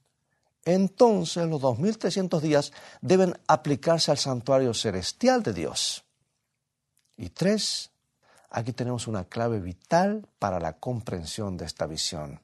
entonces 0.66 1.48
los 1.48 1.62
2300 1.62 2.42
días 2.42 2.72
deben 3.02 3.38
aplicarse 3.48 4.12
al 4.12 4.18
santuario 4.18 4.74
celestial 4.74 5.44
de 5.44 5.54
Dios. 5.54 6.04
Y 7.18 7.30
tres, 7.30 7.92
Aquí 8.54 8.74
tenemos 8.74 9.08
una 9.08 9.24
clave 9.24 9.62
vital 9.62 10.28
para 10.38 10.60
la 10.60 10.74
comprensión 10.74 11.56
de 11.56 11.66
esta 11.66 11.88
visión. 11.88 12.42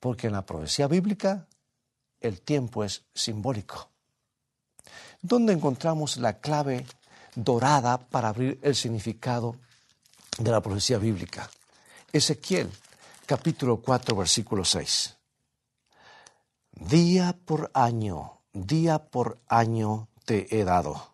Porque 0.00 0.26
en 0.26 0.32
la 0.32 0.44
profecía 0.44 0.88
bíblica 0.88 1.46
el 2.20 2.40
tiempo 2.40 2.82
es 2.82 3.04
simbólico. 3.14 3.88
¿Dónde 5.22 5.52
encontramos 5.52 6.16
la 6.16 6.40
clave 6.40 6.84
dorada 7.36 7.98
para 7.98 8.30
abrir 8.30 8.58
el 8.62 8.74
significado 8.74 9.54
de 10.38 10.50
la 10.50 10.60
profecía 10.60 10.98
bíblica? 10.98 11.48
Ezequiel, 12.12 12.68
capítulo 13.26 13.80
4, 13.80 14.16
versículo 14.16 14.64
6. 14.64 15.17
Día 16.80 17.36
por 17.44 17.72
año, 17.74 18.40
día 18.52 19.10
por 19.10 19.40
año 19.48 20.08
te 20.24 20.56
he 20.56 20.64
dado. 20.64 21.12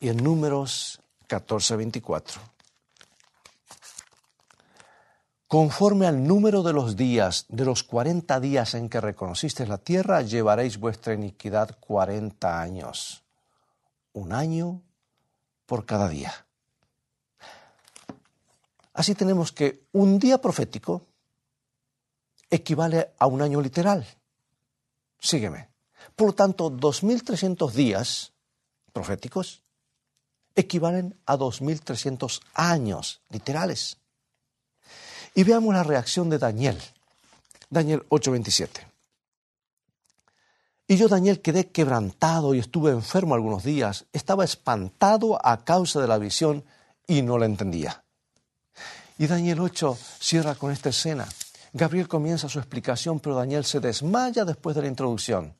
Y 0.00 0.08
en 0.08 0.16
números 0.16 1.00
14:24. 1.28 2.40
Conforme 5.46 6.06
al 6.06 6.26
número 6.26 6.62
de 6.62 6.72
los 6.72 6.96
días, 6.96 7.46
de 7.48 7.64
los 7.64 7.84
cuarenta 7.84 8.40
días 8.40 8.74
en 8.74 8.88
que 8.88 9.00
reconocisteis 9.00 9.68
la 9.68 9.78
tierra, 9.78 10.22
llevaréis 10.22 10.78
vuestra 10.78 11.14
iniquidad 11.14 11.78
cuarenta 11.78 12.60
años, 12.60 13.22
un 14.12 14.32
año 14.32 14.82
por 15.66 15.86
cada 15.86 16.08
día. 16.08 16.34
Así 18.92 19.14
tenemos 19.14 19.52
que 19.52 19.86
un 19.92 20.18
día 20.18 20.40
profético 20.40 21.06
equivale 22.50 23.12
a 23.18 23.26
un 23.28 23.40
año 23.40 23.60
literal. 23.60 24.04
Sígueme. 25.20 25.68
Por 26.14 26.28
lo 26.28 26.34
tanto, 26.34 26.70
2.300 26.70 27.70
días 27.72 28.32
proféticos 28.92 29.62
equivalen 30.54 31.16
a 31.26 31.36
2.300 31.36 32.40
años 32.54 33.20
literales. 33.28 33.98
Y 35.34 35.44
veamos 35.44 35.74
la 35.74 35.84
reacción 35.84 36.28
de 36.30 36.38
Daniel. 36.38 36.78
Daniel 37.70 38.04
8:27. 38.08 38.86
Y 40.90 40.96
yo, 40.96 41.06
Daniel, 41.06 41.42
quedé 41.42 41.70
quebrantado 41.70 42.54
y 42.54 42.58
estuve 42.58 42.90
enfermo 42.90 43.34
algunos 43.34 43.62
días. 43.62 44.06
Estaba 44.12 44.44
espantado 44.44 45.38
a 45.46 45.64
causa 45.64 46.00
de 46.00 46.08
la 46.08 46.18
visión 46.18 46.64
y 47.06 47.20
no 47.22 47.38
la 47.38 47.44
entendía. 47.44 48.04
Y 49.18 49.26
Daniel 49.26 49.60
8 49.60 49.98
cierra 50.18 50.54
con 50.54 50.72
esta 50.72 50.88
escena. 50.88 51.28
Gabriel 51.72 52.08
comienza 52.08 52.48
su 52.48 52.58
explicación, 52.58 53.20
pero 53.20 53.36
Daniel 53.36 53.64
se 53.64 53.80
desmaya 53.80 54.44
después 54.44 54.74
de 54.76 54.82
la 54.82 54.88
introducción. 54.88 55.56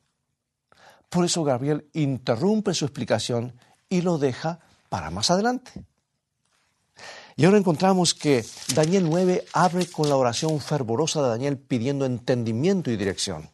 Por 1.09 1.25
eso 1.25 1.43
Gabriel 1.43 1.89
interrumpe 1.93 2.73
su 2.73 2.85
explicación 2.85 3.53
y 3.89 4.01
lo 4.01 4.17
deja 4.17 4.59
para 4.89 5.09
más 5.09 5.31
adelante. 5.31 5.85
Y 7.35 7.45
ahora 7.45 7.57
encontramos 7.57 8.13
que 8.13 8.45
Daniel 8.75 9.09
9 9.09 9.45
abre 9.53 9.87
con 9.87 10.09
la 10.09 10.17
oración 10.17 10.59
fervorosa 10.59 11.21
de 11.21 11.29
Daniel 11.29 11.57
pidiendo 11.57 12.05
entendimiento 12.05 12.91
y 12.91 12.97
dirección. 12.97 13.49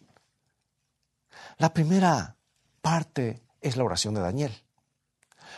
La 1.58 1.74
primera 1.74 2.36
parte 2.82 3.44
es 3.62 3.78
la 3.78 3.84
oración 3.84 4.16
de 4.16 4.22
Daniel. 4.22 4.52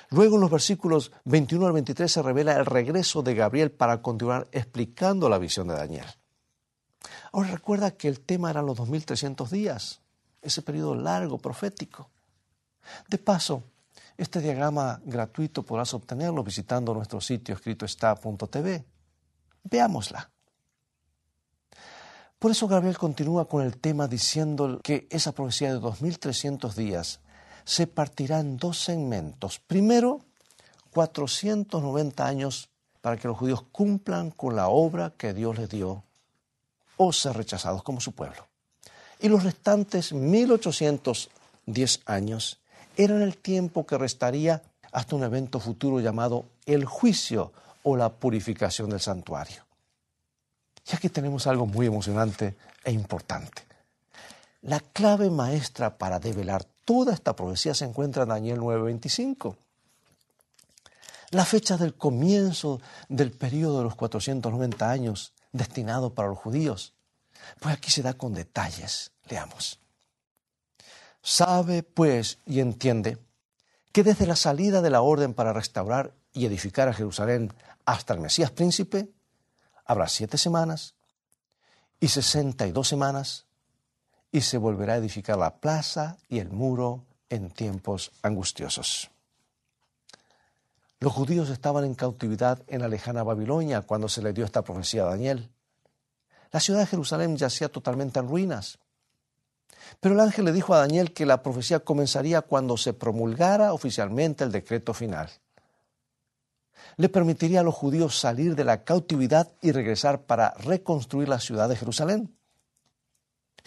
Luego 0.09 0.35
en 0.35 0.41
los 0.41 0.51
versículos 0.51 1.11
21 1.25 1.67
al 1.67 1.73
23 1.73 2.11
se 2.11 2.21
revela 2.21 2.53
el 2.53 2.65
regreso 2.65 3.23
de 3.23 3.33
Gabriel 3.33 3.71
para 3.71 4.01
continuar 4.01 4.47
explicando 4.51 5.29
la 5.29 5.37
visión 5.37 5.67
de 5.67 5.75
Daniel. 5.75 6.05
Ahora 7.37 7.51
recuerda 7.51 7.91
que 7.91 8.07
el 8.07 8.21
tema 8.21 8.49
eran 8.49 8.65
los 8.65 8.77
2300 8.77 9.51
días, 9.51 10.01
ese 10.41 10.63
periodo 10.63 10.95
largo 10.95 11.37
profético. 11.37 12.09
De 13.07 13.19
paso, 13.19 13.61
este 14.17 14.41
diagrama 14.41 14.99
gratuito 15.05 15.61
podrás 15.61 15.93
obtenerlo 15.93 16.43
visitando 16.43 16.95
nuestro 16.95 17.21
sitio 17.21 17.53
escrito 17.53 17.85
está.tv. 17.85 18.83
Veámosla. 19.65 20.31
Por 22.39 22.49
eso 22.49 22.67
Gabriel 22.67 22.97
continúa 22.97 23.47
con 23.47 23.63
el 23.63 23.77
tema 23.77 24.07
diciendo 24.07 24.79
que 24.81 25.07
esa 25.11 25.31
profecía 25.31 25.71
de 25.71 25.79
2300 25.79 26.75
días 26.75 27.19
se 27.65 27.85
partirá 27.85 28.39
en 28.39 28.57
dos 28.57 28.79
segmentos. 28.79 29.59
Primero, 29.59 30.21
490 30.89 32.25
años 32.25 32.71
para 33.01 33.15
que 33.17 33.27
los 33.27 33.37
judíos 33.37 33.61
cumplan 33.71 34.31
con 34.31 34.55
la 34.55 34.69
obra 34.69 35.13
que 35.15 35.35
Dios 35.35 35.55
les 35.59 35.69
dio 35.69 36.06
o 36.97 37.13
ser 37.13 37.37
rechazados 37.37 37.83
como 37.83 38.01
su 38.01 38.11
pueblo. 38.11 38.47
Y 39.19 39.29
los 39.29 39.43
restantes 39.43 40.13
1810 40.13 42.01
años 42.05 42.59
eran 42.95 43.21
el 43.21 43.37
tiempo 43.37 43.85
que 43.85 43.97
restaría 43.97 44.61
hasta 44.91 45.15
un 45.15 45.23
evento 45.23 45.59
futuro 45.59 45.99
llamado 45.99 46.45
el 46.65 46.85
juicio 46.85 47.53
o 47.83 47.95
la 47.95 48.09
purificación 48.09 48.89
del 48.89 48.99
santuario. 48.99 49.63
Y 50.91 50.95
aquí 50.95 51.09
tenemos 51.09 51.47
algo 51.47 51.65
muy 51.65 51.85
emocionante 51.85 52.55
e 52.83 52.91
importante. 52.91 53.63
La 54.61 54.79
clave 54.79 55.29
maestra 55.29 55.97
para 55.97 56.19
develar 56.19 56.63
toda 56.85 57.13
esta 57.13 57.35
profecía 57.35 57.73
se 57.73 57.85
encuentra 57.85 58.23
en 58.23 58.29
Daniel 58.29 58.59
9:25. 58.59 59.55
La 61.31 61.45
fecha 61.45 61.77
del 61.77 61.95
comienzo 61.95 62.79
del 63.09 63.31
periodo 63.31 63.79
de 63.79 63.83
los 63.83 63.95
490 63.95 64.89
años 64.89 65.33
destinado 65.57 66.13
para 66.13 66.29
los 66.29 66.37
judíos. 66.37 66.93
Pues 67.59 67.75
aquí 67.75 67.91
se 67.91 68.01
da 68.01 68.13
con 68.13 68.33
detalles. 68.33 69.11
Leamos. 69.29 69.79
Sabe, 71.21 71.83
pues, 71.83 72.39
y 72.45 72.59
entiende 72.59 73.17
que 73.91 74.03
desde 74.03 74.27
la 74.27 74.35
salida 74.35 74.81
de 74.81 74.89
la 74.89 75.01
orden 75.01 75.33
para 75.33 75.53
restaurar 75.53 76.13
y 76.31 76.45
edificar 76.45 76.87
a 76.87 76.93
Jerusalén 76.93 77.53
hasta 77.85 78.13
el 78.13 78.19
Mesías 78.19 78.51
príncipe, 78.51 79.09
habrá 79.85 80.07
siete 80.07 80.37
semanas 80.37 80.93
y 81.99 82.09
sesenta 82.09 82.67
y 82.67 82.71
dos 82.71 82.87
semanas, 82.87 83.45
y 84.31 84.41
se 84.41 84.57
volverá 84.57 84.93
a 84.93 84.97
edificar 84.97 85.37
la 85.37 85.55
plaza 85.55 86.17
y 86.29 86.39
el 86.39 86.51
muro 86.51 87.05
en 87.29 87.49
tiempos 87.49 88.11
angustiosos. 88.21 89.09
Los 90.99 91.13
judíos 91.13 91.49
estaban 91.49 91.85
en 91.85 91.93
cautividad 91.93 92.63
en 92.67 92.81
la 92.81 92.87
lejana 92.87 93.23
Babilonia 93.23 93.81
cuando 93.81 94.09
se 94.09 94.23
le 94.23 94.33
dio 94.33 94.45
esta 94.45 94.63
profecía 94.63 95.03
a 95.03 95.09
Daniel. 95.09 95.51
La 96.51 96.59
ciudad 96.59 96.79
de 96.79 96.87
Jerusalén 96.87 97.37
yacía 97.37 97.69
totalmente 97.69 98.19
en 98.19 98.27
ruinas. 98.27 98.79
Pero 99.99 100.15
el 100.15 100.21
ángel 100.21 100.45
le 100.45 100.51
dijo 100.51 100.73
a 100.73 100.79
Daniel 100.79 101.13
que 101.13 101.25
la 101.25 101.43
profecía 101.43 101.81
comenzaría 101.81 102.41
cuando 102.41 102.77
se 102.77 102.93
promulgara 102.93 103.73
oficialmente 103.73 104.43
el 104.43 104.51
decreto 104.51 104.93
final. 104.93 105.29
Le 106.95 107.09
permitiría 107.09 107.59
a 107.59 107.63
los 107.63 107.75
judíos 107.75 108.19
salir 108.19 108.55
de 108.55 108.63
la 108.63 108.83
cautividad 108.83 109.51
y 109.61 109.71
regresar 109.71 110.23
para 110.23 110.55
reconstruir 110.55 111.29
la 111.29 111.39
ciudad 111.39 111.69
de 111.69 111.75
Jerusalén. 111.75 112.35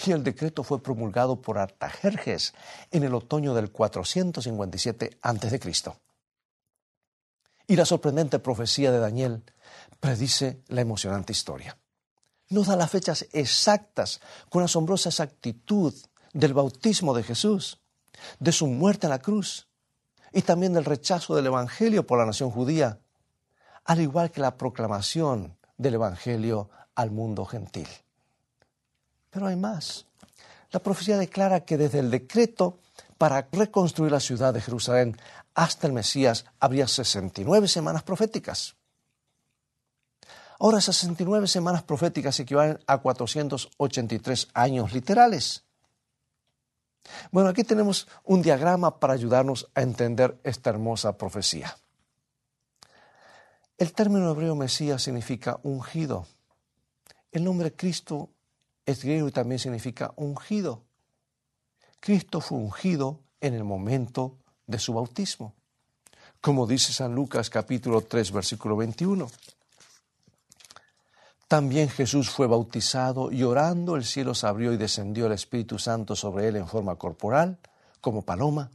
Y 0.04 0.10
el 0.10 0.24
decreto 0.24 0.64
fue 0.64 0.82
promulgado 0.82 1.40
por 1.40 1.58
Artajerjes 1.58 2.54
en 2.90 3.04
el 3.04 3.14
otoño 3.14 3.54
del 3.54 3.70
457 3.70 5.18
a.C. 5.22 5.60
Y 7.70 7.76
la 7.76 7.86
sorprendente 7.86 8.40
profecía 8.40 8.90
de 8.90 8.98
Daniel 8.98 9.44
predice 10.00 10.60
la 10.68 10.80
emocionante 10.80 11.30
historia 11.32 11.78
nos 12.50 12.66
da 12.66 12.76
las 12.76 12.90
fechas 12.90 13.26
exactas 13.32 14.20
con 14.48 14.62
asombrosa 14.62 15.08
exactitud 15.08 15.94
del 16.32 16.52
bautismo 16.52 17.14
de 17.14 17.22
Jesús, 17.22 17.80
de 18.38 18.52
su 18.52 18.66
muerte 18.66 19.06
en 19.06 19.10
la 19.10 19.20
cruz 19.20 19.68
y 20.32 20.42
también 20.42 20.74
del 20.74 20.84
rechazo 20.84 21.34
del 21.34 21.46
Evangelio 21.46 22.06
por 22.06 22.18
la 22.18 22.26
nación 22.26 22.50
judía, 22.50 22.98
al 23.84 24.00
igual 24.00 24.30
que 24.30 24.40
la 24.40 24.56
proclamación 24.56 25.56
del 25.78 25.94
Evangelio 25.94 26.70
al 26.94 27.10
mundo 27.10 27.44
gentil. 27.46 27.88
Pero 29.30 29.46
hay 29.46 29.56
más. 29.56 30.06
La 30.72 30.80
profecía 30.80 31.18
declara 31.18 31.60
que 31.64 31.78
desde 31.78 32.00
el 32.00 32.10
decreto 32.10 32.78
para 33.16 33.48
reconstruir 33.52 34.10
la 34.10 34.20
ciudad 34.20 34.54
de 34.54 34.60
Jerusalén 34.60 35.16
hasta 35.54 35.86
el 35.86 35.92
Mesías 35.92 36.44
habría 36.58 36.86
69 36.86 37.68
semanas 37.68 38.02
proféticas. 38.02 38.76
Ahora, 40.58 40.78
esas 40.78 40.96
69 40.96 41.46
semanas 41.46 41.82
proféticas 41.82 42.38
equivalen 42.38 42.78
a 42.86 42.98
483 42.98 44.48
años 44.52 44.92
literales. 44.92 45.64
Bueno, 47.30 47.48
aquí 47.48 47.64
tenemos 47.64 48.06
un 48.24 48.42
diagrama 48.42 49.00
para 49.00 49.14
ayudarnos 49.14 49.70
a 49.74 49.82
entender 49.82 50.38
esta 50.44 50.70
hermosa 50.70 51.16
profecía. 51.16 51.76
El 53.78 53.94
término 53.94 54.30
hebreo 54.30 54.54
Mesías 54.54 55.02
significa 55.02 55.58
ungido. 55.62 56.26
El 57.32 57.44
nombre 57.44 57.74
Cristo 57.74 58.28
es 58.84 59.02
griego 59.02 59.28
y 59.28 59.32
también 59.32 59.58
significa 59.58 60.12
ungido. 60.16 60.84
Cristo 62.00 62.42
fue 62.42 62.58
ungido 62.58 63.20
en 63.40 63.54
el 63.54 63.64
momento 63.64 64.36
de 64.70 64.78
su 64.78 64.94
bautismo, 64.94 65.54
como 66.40 66.66
dice 66.66 66.92
San 66.92 67.14
Lucas 67.14 67.50
capítulo 67.50 68.02
3 68.02 68.32
versículo 68.32 68.76
21. 68.76 69.28
También 71.48 71.88
Jesús 71.88 72.30
fue 72.30 72.46
bautizado 72.46 73.32
y 73.32 73.42
orando 73.42 73.96
el 73.96 74.04
cielo 74.04 74.34
se 74.34 74.46
abrió 74.46 74.72
y 74.72 74.76
descendió 74.76 75.26
el 75.26 75.32
Espíritu 75.32 75.78
Santo 75.78 76.14
sobre 76.14 76.46
él 76.46 76.56
en 76.56 76.68
forma 76.68 76.94
corporal, 76.94 77.58
como 78.00 78.22
paloma, 78.22 78.70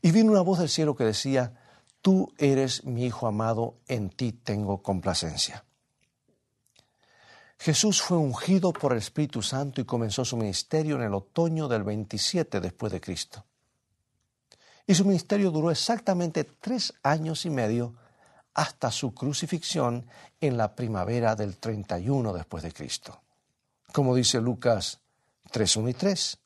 y 0.00 0.10
vino 0.12 0.32
una 0.32 0.40
voz 0.40 0.58
del 0.58 0.70
cielo 0.70 0.96
que 0.96 1.04
decía, 1.04 1.52
Tú 2.00 2.32
eres 2.38 2.84
mi 2.84 3.04
Hijo 3.04 3.26
amado, 3.26 3.74
en 3.88 4.10
ti 4.10 4.32
tengo 4.32 4.82
complacencia. 4.82 5.64
Jesús 7.58 8.00
fue 8.00 8.16
ungido 8.16 8.72
por 8.72 8.92
el 8.92 8.98
Espíritu 8.98 9.42
Santo 9.42 9.80
y 9.80 9.84
comenzó 9.84 10.24
su 10.24 10.36
ministerio 10.36 10.96
en 10.96 11.02
el 11.02 11.14
otoño 11.14 11.68
del 11.68 11.82
27 11.82 12.60
después 12.60 12.92
de 12.92 13.00
Cristo. 13.00 13.44
Y 14.86 14.94
su 14.94 15.04
ministerio 15.04 15.50
duró 15.50 15.70
exactamente 15.70 16.44
tres 16.44 16.94
años 17.02 17.44
y 17.44 17.50
medio 17.50 17.94
hasta 18.54 18.90
su 18.90 19.12
crucifixión 19.12 20.06
en 20.40 20.56
la 20.56 20.74
primavera 20.74 21.34
del 21.34 21.58
31 21.58 22.32
después 22.32 22.62
de 22.62 22.72
Cristo. 22.72 23.20
Como 23.92 24.14
dice 24.14 24.40
Lucas 24.40 25.00
3.1 25.52 25.90
y 25.90 25.94
3. 25.94 26.38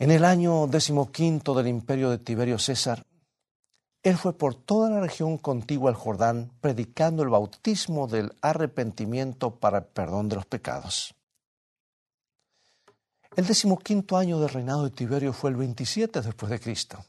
En 0.00 0.10
el 0.10 0.24
año 0.24 0.66
decimoquinto 0.66 1.54
del 1.54 1.68
imperio 1.68 2.10
de 2.10 2.18
Tiberio 2.18 2.58
César, 2.58 3.04
él 4.02 4.16
fue 4.16 4.32
por 4.32 4.54
toda 4.54 4.90
la 4.90 5.00
región 5.00 5.38
contigua 5.38 5.90
al 5.90 5.96
Jordán 5.96 6.52
predicando 6.60 7.22
el 7.22 7.30
bautismo 7.30 8.06
del 8.06 8.32
arrepentimiento 8.42 9.56
para 9.56 9.78
el 9.78 9.84
perdón 9.84 10.28
de 10.28 10.36
los 10.36 10.46
pecados. 10.46 11.14
El 13.38 13.46
decimoquinto 13.46 14.16
año 14.16 14.40
del 14.40 14.48
reinado 14.48 14.82
de 14.82 14.90
Tiberio 14.90 15.32
fue 15.32 15.50
el 15.50 15.56
27 15.56 16.22
después 16.22 16.50
de 16.50 16.58
Cristo. 16.58 17.04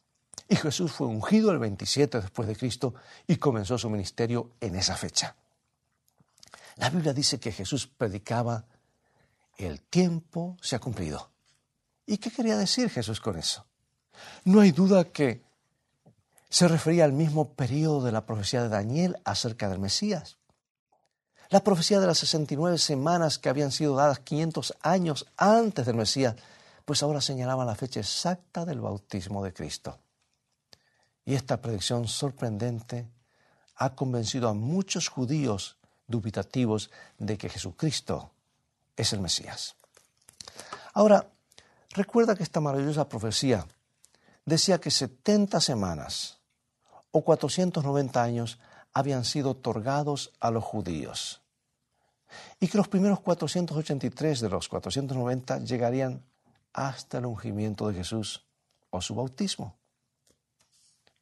Y 0.48 0.58
Jesús 0.58 0.92
fue 0.92 1.08
ungido 1.08 1.50
el 1.50 1.58
27 1.58 2.22
después 2.22 2.48
de 2.48 2.56
Cristo 2.56 2.94
y 3.26 3.38
comenzó 3.38 3.80
su 3.80 3.90
ministerio 3.90 4.52
en 4.62 4.76
esa 4.76 4.96
fecha. 4.96 5.36
La 6.76 6.92
Biblia 6.92 7.14
dice 7.14 7.40
que 7.40 7.52
Jesús 7.52 7.88
predicaba, 7.88 8.68
el 9.58 9.82
tiempo 9.82 10.56
se 10.62 10.76
ha 10.76 10.80
cumplido 10.80 11.32
¿Y 12.06 12.20
qué 12.20 12.30
quería 12.30 12.60
decir 12.60 12.92
Jesús 12.92 13.20
con 13.20 13.36
eso? 13.36 13.66
No 14.44 14.60
hay 14.60 14.72
duda 14.72 15.06
que 15.06 15.42
se 16.48 16.68
refería 16.68 17.06
al 17.06 17.14
mismo 17.14 17.56
periodo 17.56 18.04
de 18.04 18.12
la 18.12 18.28
profecía 18.28 18.62
de 18.62 18.70
Daniel 18.70 19.18
acerca 19.26 19.68
del 19.68 19.80
Mesías. 19.80 20.39
La 21.50 21.64
profecía 21.64 22.00
de 22.00 22.06
las 22.06 22.20
69 22.20 22.78
semanas 22.78 23.40
que 23.40 23.50
habían 23.50 23.72
sido 23.72 23.96
dadas 23.96 24.20
500 24.20 24.78
años 24.82 25.26
antes 25.36 25.84
del 25.86 25.96
Mesías, 25.96 26.36
pues 26.86 27.02
ahora 27.02 27.22
señalaba 27.22 27.66
la 27.66 27.76
fecha 27.76 28.00
exacta 28.00 28.66
del 28.66 28.82
bautismo 28.82 29.44
de 29.44 29.52
Cristo. 29.52 29.98
Y 31.26 31.34
esta 31.34 31.58
predicción 31.58 32.08
sorprendente 32.08 33.08
ha 33.78 33.96
convencido 33.96 34.48
a 34.48 34.54
muchos 34.54 35.08
judíos 35.08 35.78
dubitativos 36.08 36.92
de 37.18 37.38
que 37.38 37.50
Jesucristo 37.50 38.30
es 38.96 39.14
el 39.14 39.20
Mesías. 39.20 39.76
Ahora, 40.94 41.28
recuerda 41.92 42.36
que 42.36 42.44
esta 42.44 42.60
maravillosa 42.60 43.10
profecía 43.10 43.66
decía 44.46 44.80
que 44.80 44.92
70 44.92 45.60
semanas 45.62 46.38
o 47.12 47.24
490 47.24 48.22
años 48.22 48.60
habían 48.94 49.26
sido 49.26 49.52
otorgados 49.52 50.34
a 50.40 50.52
los 50.52 50.64
judíos 50.64 51.42
y 52.60 52.68
que 52.68 52.78
los 52.78 52.88
primeros 52.88 53.20
483 53.22 54.40
de 54.42 54.50
los 54.50 54.68
490 54.68 55.60
llegarían 55.60 56.24
hasta 56.74 57.18
el 57.18 57.26
ungimiento 57.26 57.88
de 57.88 57.96
Jesús 57.96 58.46
o 58.90 59.02
su 59.02 59.16
bautismo. 59.16 59.76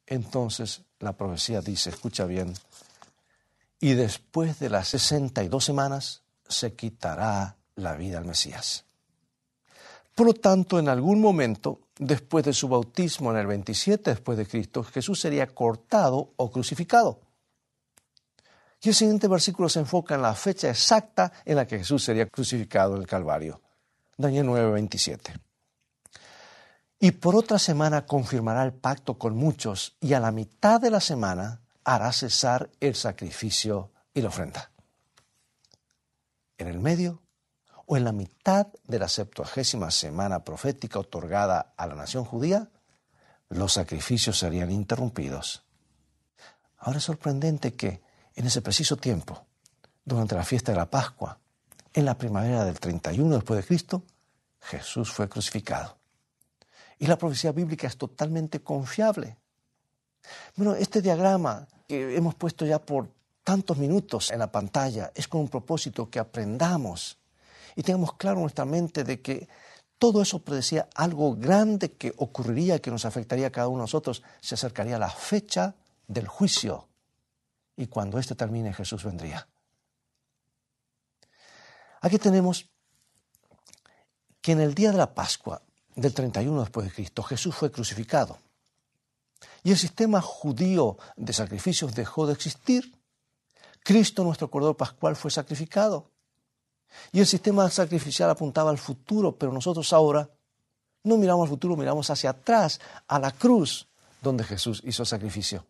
Entonces 0.06 0.82
la 1.00 1.16
profecía 1.16 1.60
dice, 1.60 1.90
escucha 1.90 2.24
bien, 2.24 2.54
y 3.80 3.94
después 3.94 4.58
de 4.58 4.70
las 4.70 4.88
62 4.88 5.64
semanas 5.64 6.22
se 6.48 6.74
quitará 6.74 7.56
la 7.76 7.94
vida 7.94 8.18
al 8.18 8.24
Mesías. 8.24 8.84
Por 10.14 10.26
lo 10.26 10.34
tanto, 10.34 10.80
en 10.80 10.88
algún 10.88 11.20
momento, 11.20 11.78
después 11.96 12.44
de 12.44 12.52
su 12.52 12.66
bautismo 12.66 13.30
en 13.30 13.36
el 13.36 13.46
27 13.46 14.10
después 14.10 14.36
de 14.36 14.46
Cristo, 14.46 14.82
Jesús 14.82 15.20
sería 15.20 15.46
cortado 15.46 16.32
o 16.34 16.50
crucificado. 16.50 17.20
Y 18.80 18.90
el 18.90 18.94
siguiente 18.94 19.26
versículo 19.26 19.68
se 19.68 19.80
enfoca 19.80 20.14
en 20.14 20.22
la 20.22 20.34
fecha 20.34 20.70
exacta 20.70 21.32
en 21.44 21.56
la 21.56 21.66
que 21.66 21.78
Jesús 21.78 22.04
sería 22.04 22.26
crucificado 22.26 22.94
en 22.94 23.02
el 23.02 23.06
Calvario. 23.06 23.60
Daniel 24.16 24.46
9:27. 24.46 25.40
Y 27.00 27.12
por 27.12 27.36
otra 27.36 27.58
semana 27.58 28.06
confirmará 28.06 28.64
el 28.64 28.72
pacto 28.72 29.18
con 29.18 29.36
muchos 29.36 29.96
y 30.00 30.14
a 30.14 30.20
la 30.20 30.32
mitad 30.32 30.80
de 30.80 30.90
la 30.90 31.00
semana 31.00 31.60
hará 31.84 32.12
cesar 32.12 32.70
el 32.80 32.94
sacrificio 32.94 33.92
y 34.12 34.20
la 34.20 34.28
ofrenda. 34.28 34.70
En 36.56 36.66
el 36.66 36.80
medio 36.80 37.22
o 37.86 37.96
en 37.96 38.04
la 38.04 38.12
mitad 38.12 38.66
de 38.86 38.98
la 38.98 39.08
septuagésima 39.08 39.90
semana 39.90 40.44
profética 40.44 40.98
otorgada 40.98 41.72
a 41.76 41.86
la 41.86 41.94
nación 41.94 42.24
judía, 42.24 42.68
los 43.48 43.72
sacrificios 43.72 44.38
serían 44.38 44.70
interrumpidos. 44.70 45.64
Ahora 46.78 46.98
es 46.98 47.04
sorprendente 47.04 47.74
que 47.74 48.02
en 48.38 48.46
ese 48.46 48.62
preciso 48.62 48.96
tiempo, 48.96 49.46
durante 50.04 50.36
la 50.36 50.44
fiesta 50.44 50.70
de 50.70 50.78
la 50.78 50.88
Pascua, 50.88 51.40
en 51.92 52.04
la 52.04 52.16
primavera 52.16 52.64
del 52.64 52.78
31 52.78 53.34
después 53.34 53.60
de 53.60 53.66
Cristo, 53.66 54.04
Jesús 54.60 55.10
fue 55.10 55.28
crucificado. 55.28 55.98
Y 57.00 57.08
la 57.08 57.18
profecía 57.18 57.50
bíblica 57.50 57.88
es 57.88 57.98
totalmente 57.98 58.60
confiable. 58.60 59.36
Bueno, 60.54 60.76
este 60.76 61.02
diagrama 61.02 61.66
que 61.88 62.14
hemos 62.14 62.36
puesto 62.36 62.64
ya 62.64 62.78
por 62.78 63.10
tantos 63.42 63.76
minutos 63.76 64.30
en 64.30 64.38
la 64.38 64.52
pantalla 64.52 65.10
es 65.16 65.26
con 65.26 65.40
un 65.40 65.48
propósito 65.48 66.08
que 66.08 66.20
aprendamos 66.20 67.18
y 67.74 67.82
tengamos 67.82 68.12
claro 68.12 68.36
en 68.36 68.42
nuestra 68.42 68.64
mente 68.64 69.02
de 69.02 69.20
que 69.20 69.48
todo 69.98 70.22
eso 70.22 70.38
predecía 70.44 70.88
algo 70.94 71.34
grande 71.34 71.90
que 71.90 72.14
ocurriría 72.18 72.78
que 72.78 72.92
nos 72.92 73.04
afectaría 73.04 73.48
a 73.48 73.50
cada 73.50 73.66
uno 73.66 73.78
de 73.78 73.84
nosotros. 73.84 74.22
Se 74.40 74.54
acercaría 74.54 74.96
la 74.96 75.10
fecha 75.10 75.74
del 76.06 76.28
juicio 76.28 76.87
y 77.78 77.86
cuando 77.86 78.18
esto 78.18 78.34
termine 78.34 78.74
Jesús 78.74 79.04
vendría. 79.04 79.48
Aquí 82.00 82.18
tenemos 82.18 82.68
que 84.42 84.52
en 84.52 84.60
el 84.60 84.74
día 84.74 84.90
de 84.90 84.98
la 84.98 85.14
Pascua 85.14 85.62
del 85.94 86.12
31 86.12 86.60
después 86.60 86.86
de 86.86 86.92
Cristo 86.92 87.22
Jesús 87.22 87.54
fue 87.54 87.72
crucificado 87.72 88.38
y 89.62 89.70
el 89.70 89.78
sistema 89.78 90.20
judío 90.20 90.98
de 91.16 91.32
sacrificios 91.32 91.94
dejó 91.94 92.26
de 92.26 92.32
existir. 92.32 92.96
Cristo, 93.84 94.24
nuestro 94.24 94.50
Cordero 94.50 94.76
Pascual, 94.76 95.16
fue 95.16 95.30
sacrificado. 95.30 96.10
Y 97.12 97.20
el 97.20 97.26
sistema 97.26 97.70
sacrificial 97.70 98.30
apuntaba 98.30 98.70
al 98.70 98.78
futuro, 98.78 99.36
pero 99.36 99.52
nosotros 99.52 99.92
ahora 99.92 100.28
no 101.04 101.16
miramos 101.16 101.44
al 101.44 101.50
futuro, 101.50 101.76
miramos 101.76 102.10
hacia 102.10 102.30
atrás, 102.30 102.80
a 103.06 103.18
la 103.18 103.30
cruz, 103.30 103.88
donde 104.20 104.44
Jesús 104.44 104.82
hizo 104.84 105.04
sacrificio. 105.04 105.64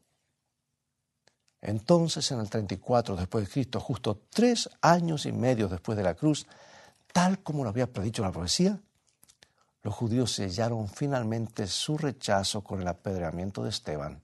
Entonces, 1.61 2.31
en 2.31 2.41
el 2.41 2.49
34 2.49 3.17
después 3.17 3.45
de 3.45 3.51
Cristo, 3.51 3.81
justo 3.81 4.23
tres 4.31 4.69
años 4.81 5.27
y 5.27 5.33
medio 5.33 5.69
después 5.69 5.99
de 5.99 6.05
la 6.05 6.15
cruz, 6.15 6.47
tal 7.13 7.43
como 7.43 7.65
lo 7.65 7.71
había 7.71 7.93
predicho 7.93 8.23
la 8.23 8.31
profecía, 8.31 8.81
los 9.83 9.95
judíos 9.95 10.33
sellaron 10.33 10.89
finalmente 10.89 11.67
su 11.67 11.99
rechazo 11.99 12.63
con 12.63 12.81
el 12.81 12.89
apedreamiento 12.89 13.63
de 13.63 13.71
Esteban. 13.71 14.23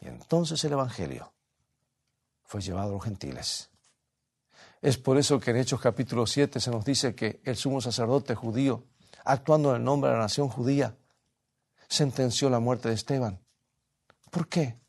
Y 0.00 0.08
entonces 0.08 0.62
el 0.64 0.72
Evangelio 0.72 1.32
fue 2.44 2.60
llevado 2.60 2.90
a 2.90 2.92
los 2.94 3.04
gentiles. 3.04 3.70
Es 4.82 4.96
por 4.96 5.18
eso 5.18 5.38
que 5.38 5.50
en 5.50 5.58
Hechos 5.58 5.80
capítulo 5.80 6.26
7 6.26 6.58
se 6.58 6.70
nos 6.70 6.84
dice 6.84 7.14
que 7.14 7.40
el 7.44 7.56
sumo 7.56 7.80
sacerdote 7.80 8.34
judío, 8.34 8.84
actuando 9.24 9.70
en 9.70 9.76
el 9.76 9.84
nombre 9.84 10.10
de 10.10 10.16
la 10.16 10.22
nación 10.22 10.48
judía, 10.48 10.96
sentenció 11.88 12.48
la 12.48 12.60
muerte 12.60 12.88
de 12.88 12.94
Esteban. 12.94 13.38
¿Por 14.30 14.48
qué? 14.48 14.80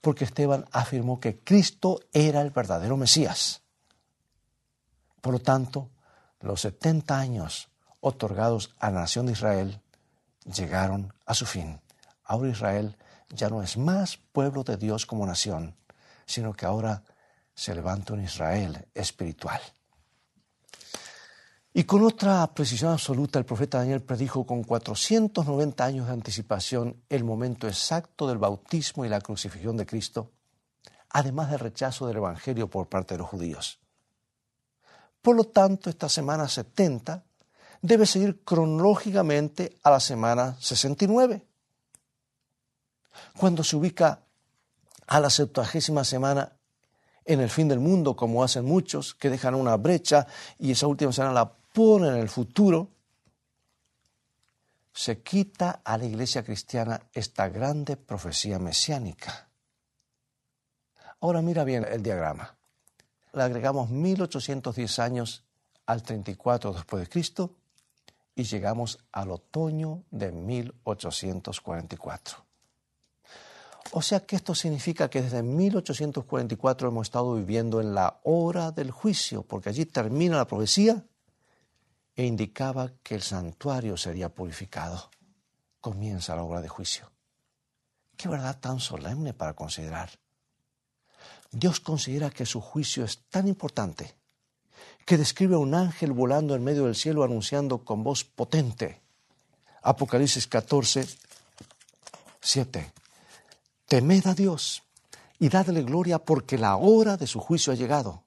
Porque 0.00 0.24
Esteban 0.24 0.64
afirmó 0.72 1.20
que 1.20 1.38
Cristo 1.38 2.00
era 2.12 2.40
el 2.40 2.50
verdadero 2.50 2.96
Mesías. 2.96 3.62
Por 5.20 5.32
lo 5.32 5.38
tanto, 5.40 5.90
los 6.40 6.60
70 6.60 7.18
años 7.18 7.68
otorgados 8.00 8.74
a 8.78 8.90
la 8.90 9.00
nación 9.00 9.26
de 9.26 9.32
Israel 9.32 9.80
llegaron 10.44 11.12
a 11.26 11.34
su 11.34 11.46
fin. 11.46 11.80
Ahora 12.24 12.50
Israel 12.50 12.96
ya 13.30 13.48
no 13.48 13.62
es 13.62 13.76
más 13.76 14.16
pueblo 14.16 14.64
de 14.64 14.76
Dios 14.76 15.06
como 15.06 15.26
nación, 15.26 15.76
sino 16.26 16.52
que 16.54 16.66
ahora 16.66 17.02
se 17.54 17.74
levanta 17.74 18.12
un 18.12 18.22
Israel 18.22 18.86
espiritual. 18.94 19.60
Y 21.74 21.84
con 21.84 22.02
otra 22.02 22.46
precisión 22.54 22.92
absoluta, 22.92 23.38
el 23.38 23.44
profeta 23.44 23.78
Daniel 23.78 24.02
predijo 24.02 24.46
con 24.46 24.64
490 24.64 25.84
años 25.84 26.06
de 26.06 26.12
anticipación 26.12 27.02
el 27.08 27.24
momento 27.24 27.68
exacto 27.68 28.26
del 28.26 28.38
bautismo 28.38 29.04
y 29.04 29.08
la 29.08 29.20
crucifixión 29.20 29.76
de 29.76 29.86
Cristo, 29.86 30.30
además 31.10 31.50
del 31.50 31.60
rechazo 31.60 32.06
del 32.06 32.16
Evangelio 32.16 32.68
por 32.68 32.88
parte 32.88 33.14
de 33.14 33.18
los 33.18 33.28
judíos. 33.28 33.78
Por 35.20 35.36
lo 35.36 35.44
tanto, 35.44 35.90
esta 35.90 36.08
semana 36.08 36.48
70 36.48 37.22
debe 37.82 38.06
seguir 38.06 38.42
cronológicamente 38.44 39.78
a 39.82 39.90
la 39.90 40.00
semana 40.00 40.56
69. 40.58 41.44
Cuando 43.36 43.62
se 43.62 43.76
ubica 43.76 44.20
a 45.06 45.20
la 45.20 45.30
septuagésima 45.30 46.04
semana 46.04 46.52
en 47.24 47.40
el 47.40 47.50
fin 47.50 47.68
del 47.68 47.78
mundo, 47.78 48.16
como 48.16 48.42
hacen 48.42 48.64
muchos, 48.64 49.14
que 49.14 49.28
dejan 49.28 49.54
una 49.54 49.76
brecha 49.76 50.26
y 50.58 50.70
esa 50.70 50.86
última 50.86 51.12
semana 51.12 51.34
la 51.34 51.57
en 51.78 52.16
el 52.16 52.28
futuro, 52.28 52.90
se 54.92 55.22
quita 55.22 55.80
a 55.84 55.96
la 55.96 56.06
iglesia 56.06 56.42
cristiana 56.42 57.00
esta 57.12 57.48
grande 57.48 57.96
profecía 57.96 58.58
mesiánica. 58.58 59.48
Ahora 61.20 61.40
mira 61.40 61.62
bien 61.62 61.86
el 61.88 62.02
diagrama. 62.02 62.56
Le 63.32 63.42
agregamos 63.44 63.90
1810 63.90 64.98
años 64.98 65.44
al 65.86 66.02
34 66.02 66.72
después 66.72 67.04
de 67.04 67.08
Cristo 67.08 67.54
y 68.34 68.42
llegamos 68.42 68.98
al 69.12 69.30
otoño 69.30 70.02
de 70.10 70.32
1844. 70.32 72.38
O 73.92 74.02
sea 74.02 74.26
que 74.26 74.34
esto 74.34 74.56
significa 74.56 75.08
que 75.08 75.22
desde 75.22 75.44
1844 75.44 76.88
hemos 76.88 77.06
estado 77.06 77.36
viviendo 77.36 77.80
en 77.80 77.94
la 77.94 78.18
hora 78.24 78.72
del 78.72 78.90
juicio, 78.90 79.44
porque 79.44 79.68
allí 79.68 79.86
termina 79.86 80.38
la 80.38 80.48
profecía 80.48 81.04
e 82.18 82.26
indicaba 82.26 82.90
que 83.04 83.14
el 83.14 83.22
santuario 83.22 83.96
sería 83.96 84.28
purificado. 84.28 85.08
Comienza 85.80 86.34
la 86.34 86.42
obra 86.42 86.60
de 86.60 86.68
juicio. 86.68 87.12
Qué 88.16 88.28
verdad 88.28 88.58
tan 88.58 88.80
solemne 88.80 89.34
para 89.34 89.54
considerar. 89.54 90.10
Dios 91.52 91.78
considera 91.78 92.30
que 92.30 92.44
su 92.44 92.60
juicio 92.60 93.04
es 93.04 93.22
tan 93.30 93.46
importante 93.46 94.16
que 95.06 95.16
describe 95.16 95.54
a 95.54 95.58
un 95.58 95.76
ángel 95.76 96.10
volando 96.10 96.56
en 96.56 96.64
medio 96.64 96.86
del 96.86 96.96
cielo 96.96 97.22
anunciando 97.22 97.84
con 97.84 98.02
voz 98.02 98.24
potente. 98.24 99.00
Apocalipsis 99.82 100.48
14, 100.48 101.06
7. 102.40 102.92
Temed 103.86 104.26
a 104.26 104.34
Dios 104.34 104.82
y 105.38 105.48
dadle 105.48 105.84
gloria 105.84 106.18
porque 106.18 106.58
la 106.58 106.76
hora 106.78 107.16
de 107.16 107.28
su 107.28 107.38
juicio 107.38 107.72
ha 107.72 107.76
llegado 107.76 108.24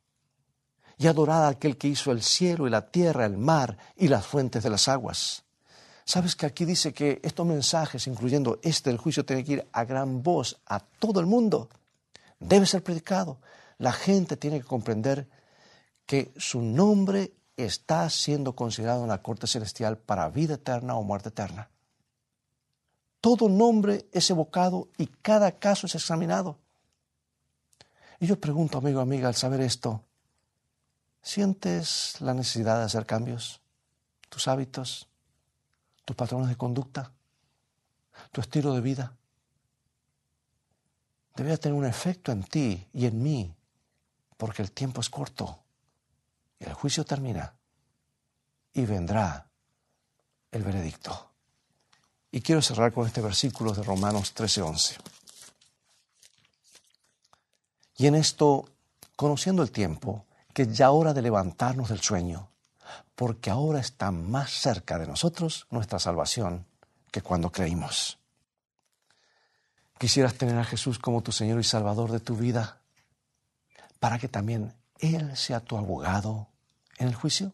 y 1.01 1.07
adorad 1.07 1.45
a 1.45 1.47
aquel 1.47 1.77
que 1.77 1.87
hizo 1.87 2.11
el 2.11 2.21
cielo 2.21 2.67
y 2.67 2.69
la 2.69 2.91
tierra, 2.91 3.25
el 3.25 3.35
mar 3.35 3.75
y 3.95 4.07
las 4.07 4.23
fuentes 4.23 4.61
de 4.61 4.69
las 4.69 4.87
aguas. 4.87 5.43
Sabes 6.05 6.35
que 6.35 6.45
aquí 6.45 6.63
dice 6.63 6.93
que 6.93 7.19
estos 7.23 7.43
mensajes, 7.43 8.05
incluyendo 8.05 8.59
este 8.61 8.91
del 8.91 8.99
juicio, 8.99 9.25
tienen 9.25 9.43
que 9.43 9.53
ir 9.53 9.67
a 9.71 9.83
gran 9.83 10.21
voz 10.21 10.61
a 10.67 10.79
todo 10.79 11.19
el 11.19 11.25
mundo. 11.25 11.69
Debe 12.39 12.67
ser 12.67 12.83
predicado. 12.83 13.39
La 13.79 13.91
gente 13.91 14.37
tiene 14.37 14.59
que 14.59 14.67
comprender 14.67 15.27
que 16.05 16.31
su 16.37 16.61
nombre 16.61 17.33
está 17.57 18.07
siendo 18.11 18.53
considerado 18.53 19.01
en 19.01 19.09
la 19.09 19.23
corte 19.23 19.47
celestial 19.47 19.97
para 19.97 20.29
vida 20.29 20.53
eterna 20.53 20.97
o 20.97 21.03
muerte 21.03 21.29
eterna. 21.29 21.67
Todo 23.21 23.49
nombre 23.49 24.05
es 24.11 24.29
evocado 24.29 24.89
y 24.99 25.07
cada 25.07 25.53
caso 25.53 25.87
es 25.87 25.95
examinado. 25.95 26.59
Y 28.19 28.27
yo 28.27 28.39
pregunto, 28.39 28.77
amigo, 28.77 28.99
amiga, 28.99 29.27
al 29.27 29.35
saber 29.35 29.61
esto, 29.61 30.03
¿sientes 31.21 32.19
la 32.21 32.33
necesidad 32.33 32.79
de 32.79 32.85
hacer 32.85 33.05
cambios? 33.05 33.61
¿Tus 34.29 34.47
hábitos? 34.47 35.07
¿Tus 36.05 36.15
patrones 36.15 36.49
de 36.49 36.57
conducta? 36.57 37.11
¿Tu 38.31 38.41
estilo 38.41 38.73
de 38.73 38.81
vida? 38.81 39.15
Debería 41.35 41.57
tener 41.57 41.77
un 41.77 41.85
efecto 41.85 42.31
en 42.31 42.43
ti 42.43 42.87
y 42.93 43.05
en 43.05 43.21
mí, 43.21 43.53
porque 44.37 44.61
el 44.61 44.71
tiempo 44.71 45.01
es 45.01 45.09
corto 45.09 45.59
y 46.59 46.65
el 46.65 46.73
juicio 46.73 47.05
termina 47.05 47.53
y 48.73 48.85
vendrá 48.85 49.47
el 50.51 50.63
veredicto. 50.63 51.31
Y 52.31 52.41
quiero 52.41 52.61
cerrar 52.61 52.93
con 52.93 53.07
este 53.07 53.21
versículo 53.21 53.73
de 53.73 53.83
Romanos 53.83 54.33
13:11. 54.33 54.97
Y 57.97 58.07
en 58.07 58.15
esto, 58.15 58.65
conociendo 59.15 59.63
el 59.63 59.71
tiempo, 59.71 60.25
que 60.53 60.63
es 60.63 60.77
ya 60.77 60.91
hora 60.91 61.13
de 61.13 61.21
levantarnos 61.21 61.89
del 61.89 62.01
sueño, 62.01 62.49
porque 63.15 63.49
ahora 63.49 63.79
está 63.79 64.11
más 64.11 64.51
cerca 64.51 64.97
de 64.97 65.07
nosotros 65.07 65.67
nuestra 65.69 65.99
salvación 65.99 66.65
que 67.11 67.21
cuando 67.21 67.51
creímos. 67.51 68.19
¿Quisieras 69.97 70.33
tener 70.33 70.57
a 70.57 70.63
Jesús 70.63 70.97
como 70.97 71.21
tu 71.21 71.31
Señor 71.31 71.59
y 71.59 71.63
Salvador 71.63 72.11
de 72.11 72.19
tu 72.19 72.35
vida 72.35 72.81
para 73.99 74.17
que 74.17 74.27
también 74.27 74.73
Él 74.97 75.35
sea 75.37 75.59
tu 75.59 75.77
abogado 75.77 76.47
en 76.97 77.07
el 77.07 77.15
juicio? 77.15 77.53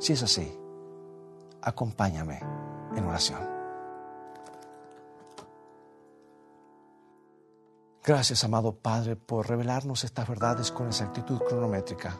Si 0.00 0.14
es 0.14 0.22
así, 0.22 0.52
acompáñame 1.62 2.40
en 2.96 3.04
oración. 3.04 3.59
Gracias, 8.02 8.44
amado 8.44 8.72
Padre, 8.72 9.14
por 9.16 9.48
revelarnos 9.48 10.04
estas 10.04 10.26
verdades 10.26 10.72
con 10.72 10.86
exactitud 10.86 11.38
cronométrica. 11.38 12.18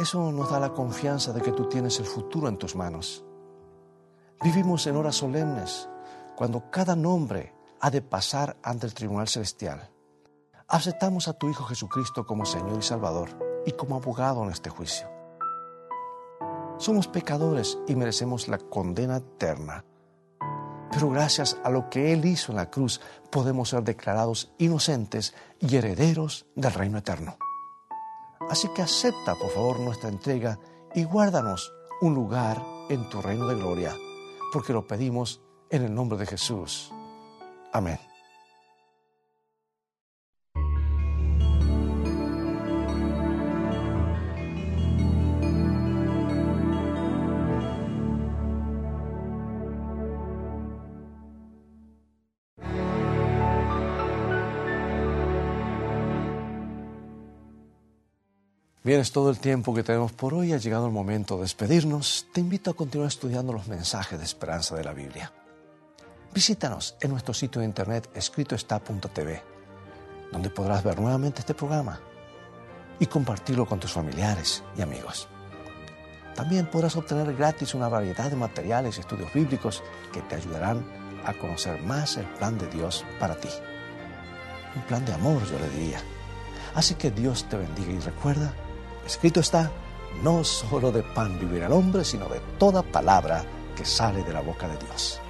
Eso 0.00 0.32
nos 0.32 0.50
da 0.50 0.58
la 0.58 0.72
confianza 0.72 1.32
de 1.34 1.42
que 1.42 1.52
tú 1.52 1.68
tienes 1.68 1.98
el 1.98 2.06
futuro 2.06 2.48
en 2.48 2.56
tus 2.56 2.74
manos. 2.74 3.24
Vivimos 4.42 4.86
en 4.86 4.96
horas 4.96 5.16
solemnes, 5.16 5.88
cuando 6.34 6.70
cada 6.70 6.96
nombre 6.96 7.54
ha 7.80 7.90
de 7.90 8.00
pasar 8.00 8.56
ante 8.62 8.86
el 8.86 8.94
tribunal 8.94 9.28
celestial. 9.28 9.90
Aceptamos 10.66 11.28
a 11.28 11.34
tu 11.34 11.50
Hijo 11.50 11.64
Jesucristo 11.64 12.24
como 12.24 12.46
Señor 12.46 12.78
y 12.78 12.82
Salvador 12.82 13.28
y 13.66 13.72
como 13.72 13.96
abogado 13.96 14.42
en 14.44 14.50
este 14.50 14.70
juicio. 14.70 15.10
Somos 16.78 17.08
pecadores 17.08 17.76
y 17.86 17.96
merecemos 17.96 18.48
la 18.48 18.56
condena 18.56 19.18
eterna. 19.18 19.84
Pero 20.92 21.10
gracias 21.10 21.56
a 21.62 21.70
lo 21.70 21.88
que 21.88 22.12
Él 22.12 22.24
hizo 22.24 22.52
en 22.52 22.56
la 22.56 22.70
cruz 22.70 23.00
podemos 23.30 23.68
ser 23.68 23.82
declarados 23.82 24.52
inocentes 24.58 25.34
y 25.60 25.76
herederos 25.76 26.46
del 26.54 26.72
reino 26.72 26.98
eterno. 26.98 27.38
Así 28.48 28.68
que 28.74 28.82
acepta 28.82 29.34
por 29.36 29.50
favor 29.50 29.78
nuestra 29.80 30.08
entrega 30.08 30.58
y 30.94 31.04
guárdanos 31.04 31.72
un 32.00 32.14
lugar 32.14 32.60
en 32.88 33.08
tu 33.08 33.22
reino 33.22 33.46
de 33.46 33.54
gloria, 33.54 33.94
porque 34.52 34.72
lo 34.72 34.86
pedimos 34.86 35.40
en 35.68 35.84
el 35.84 35.94
nombre 35.94 36.18
de 36.18 36.26
Jesús. 36.26 36.92
Amén. 37.72 38.09
Bien, 58.90 59.02
es 59.02 59.12
todo 59.12 59.30
el 59.30 59.38
tiempo 59.38 59.72
que 59.72 59.84
tenemos 59.84 60.10
por 60.10 60.34
hoy. 60.34 60.52
Ha 60.52 60.56
llegado 60.56 60.86
el 60.86 60.92
momento 60.92 61.36
de 61.36 61.42
despedirnos. 61.42 62.26
Te 62.32 62.40
invito 62.40 62.72
a 62.72 62.74
continuar 62.74 63.06
estudiando 63.06 63.52
los 63.52 63.68
mensajes 63.68 64.18
de 64.18 64.24
esperanza 64.24 64.74
de 64.74 64.82
la 64.82 64.92
Biblia. 64.92 65.32
Visítanos 66.34 66.96
en 67.00 67.12
nuestro 67.12 67.32
sitio 67.32 67.60
de 67.60 67.68
internet 67.68 68.10
escritoestá.tv, 68.12 69.44
donde 70.32 70.50
podrás 70.50 70.82
ver 70.82 70.98
nuevamente 70.98 71.38
este 71.38 71.54
programa 71.54 72.00
y 72.98 73.06
compartirlo 73.06 73.64
con 73.64 73.78
tus 73.78 73.92
familiares 73.92 74.64
y 74.76 74.82
amigos. 74.82 75.28
También 76.34 76.66
podrás 76.66 76.96
obtener 76.96 77.32
gratis 77.36 77.76
una 77.76 77.88
variedad 77.88 78.28
de 78.28 78.34
materiales 78.34 78.96
y 78.96 79.02
estudios 79.02 79.32
bíblicos 79.32 79.84
que 80.12 80.20
te 80.22 80.34
ayudarán 80.34 80.84
a 81.24 81.32
conocer 81.34 81.80
más 81.82 82.16
el 82.16 82.26
plan 82.26 82.58
de 82.58 82.66
Dios 82.66 83.04
para 83.20 83.36
ti. 83.36 83.50
Un 84.74 84.82
plan 84.82 85.04
de 85.04 85.12
amor, 85.12 85.46
yo 85.48 85.60
le 85.60 85.70
diría. 85.70 86.00
Así 86.74 86.96
que 86.96 87.12
Dios 87.12 87.44
te 87.48 87.56
bendiga 87.56 87.92
y 87.92 88.00
recuerda, 88.00 88.52
escrito 89.10 89.40
está, 89.40 89.70
no 90.22 90.44
solo 90.44 90.92
de 90.92 91.02
pan 91.02 91.36
vivirá 91.40 91.66
el 91.66 91.72
hombre, 91.72 92.04
sino 92.04 92.28
de 92.28 92.40
toda 92.58 92.82
palabra 92.82 93.44
que 93.76 93.84
sale 93.84 94.22
de 94.22 94.32
la 94.32 94.40
boca 94.40 94.68
de 94.68 94.76
Dios. 94.78 95.20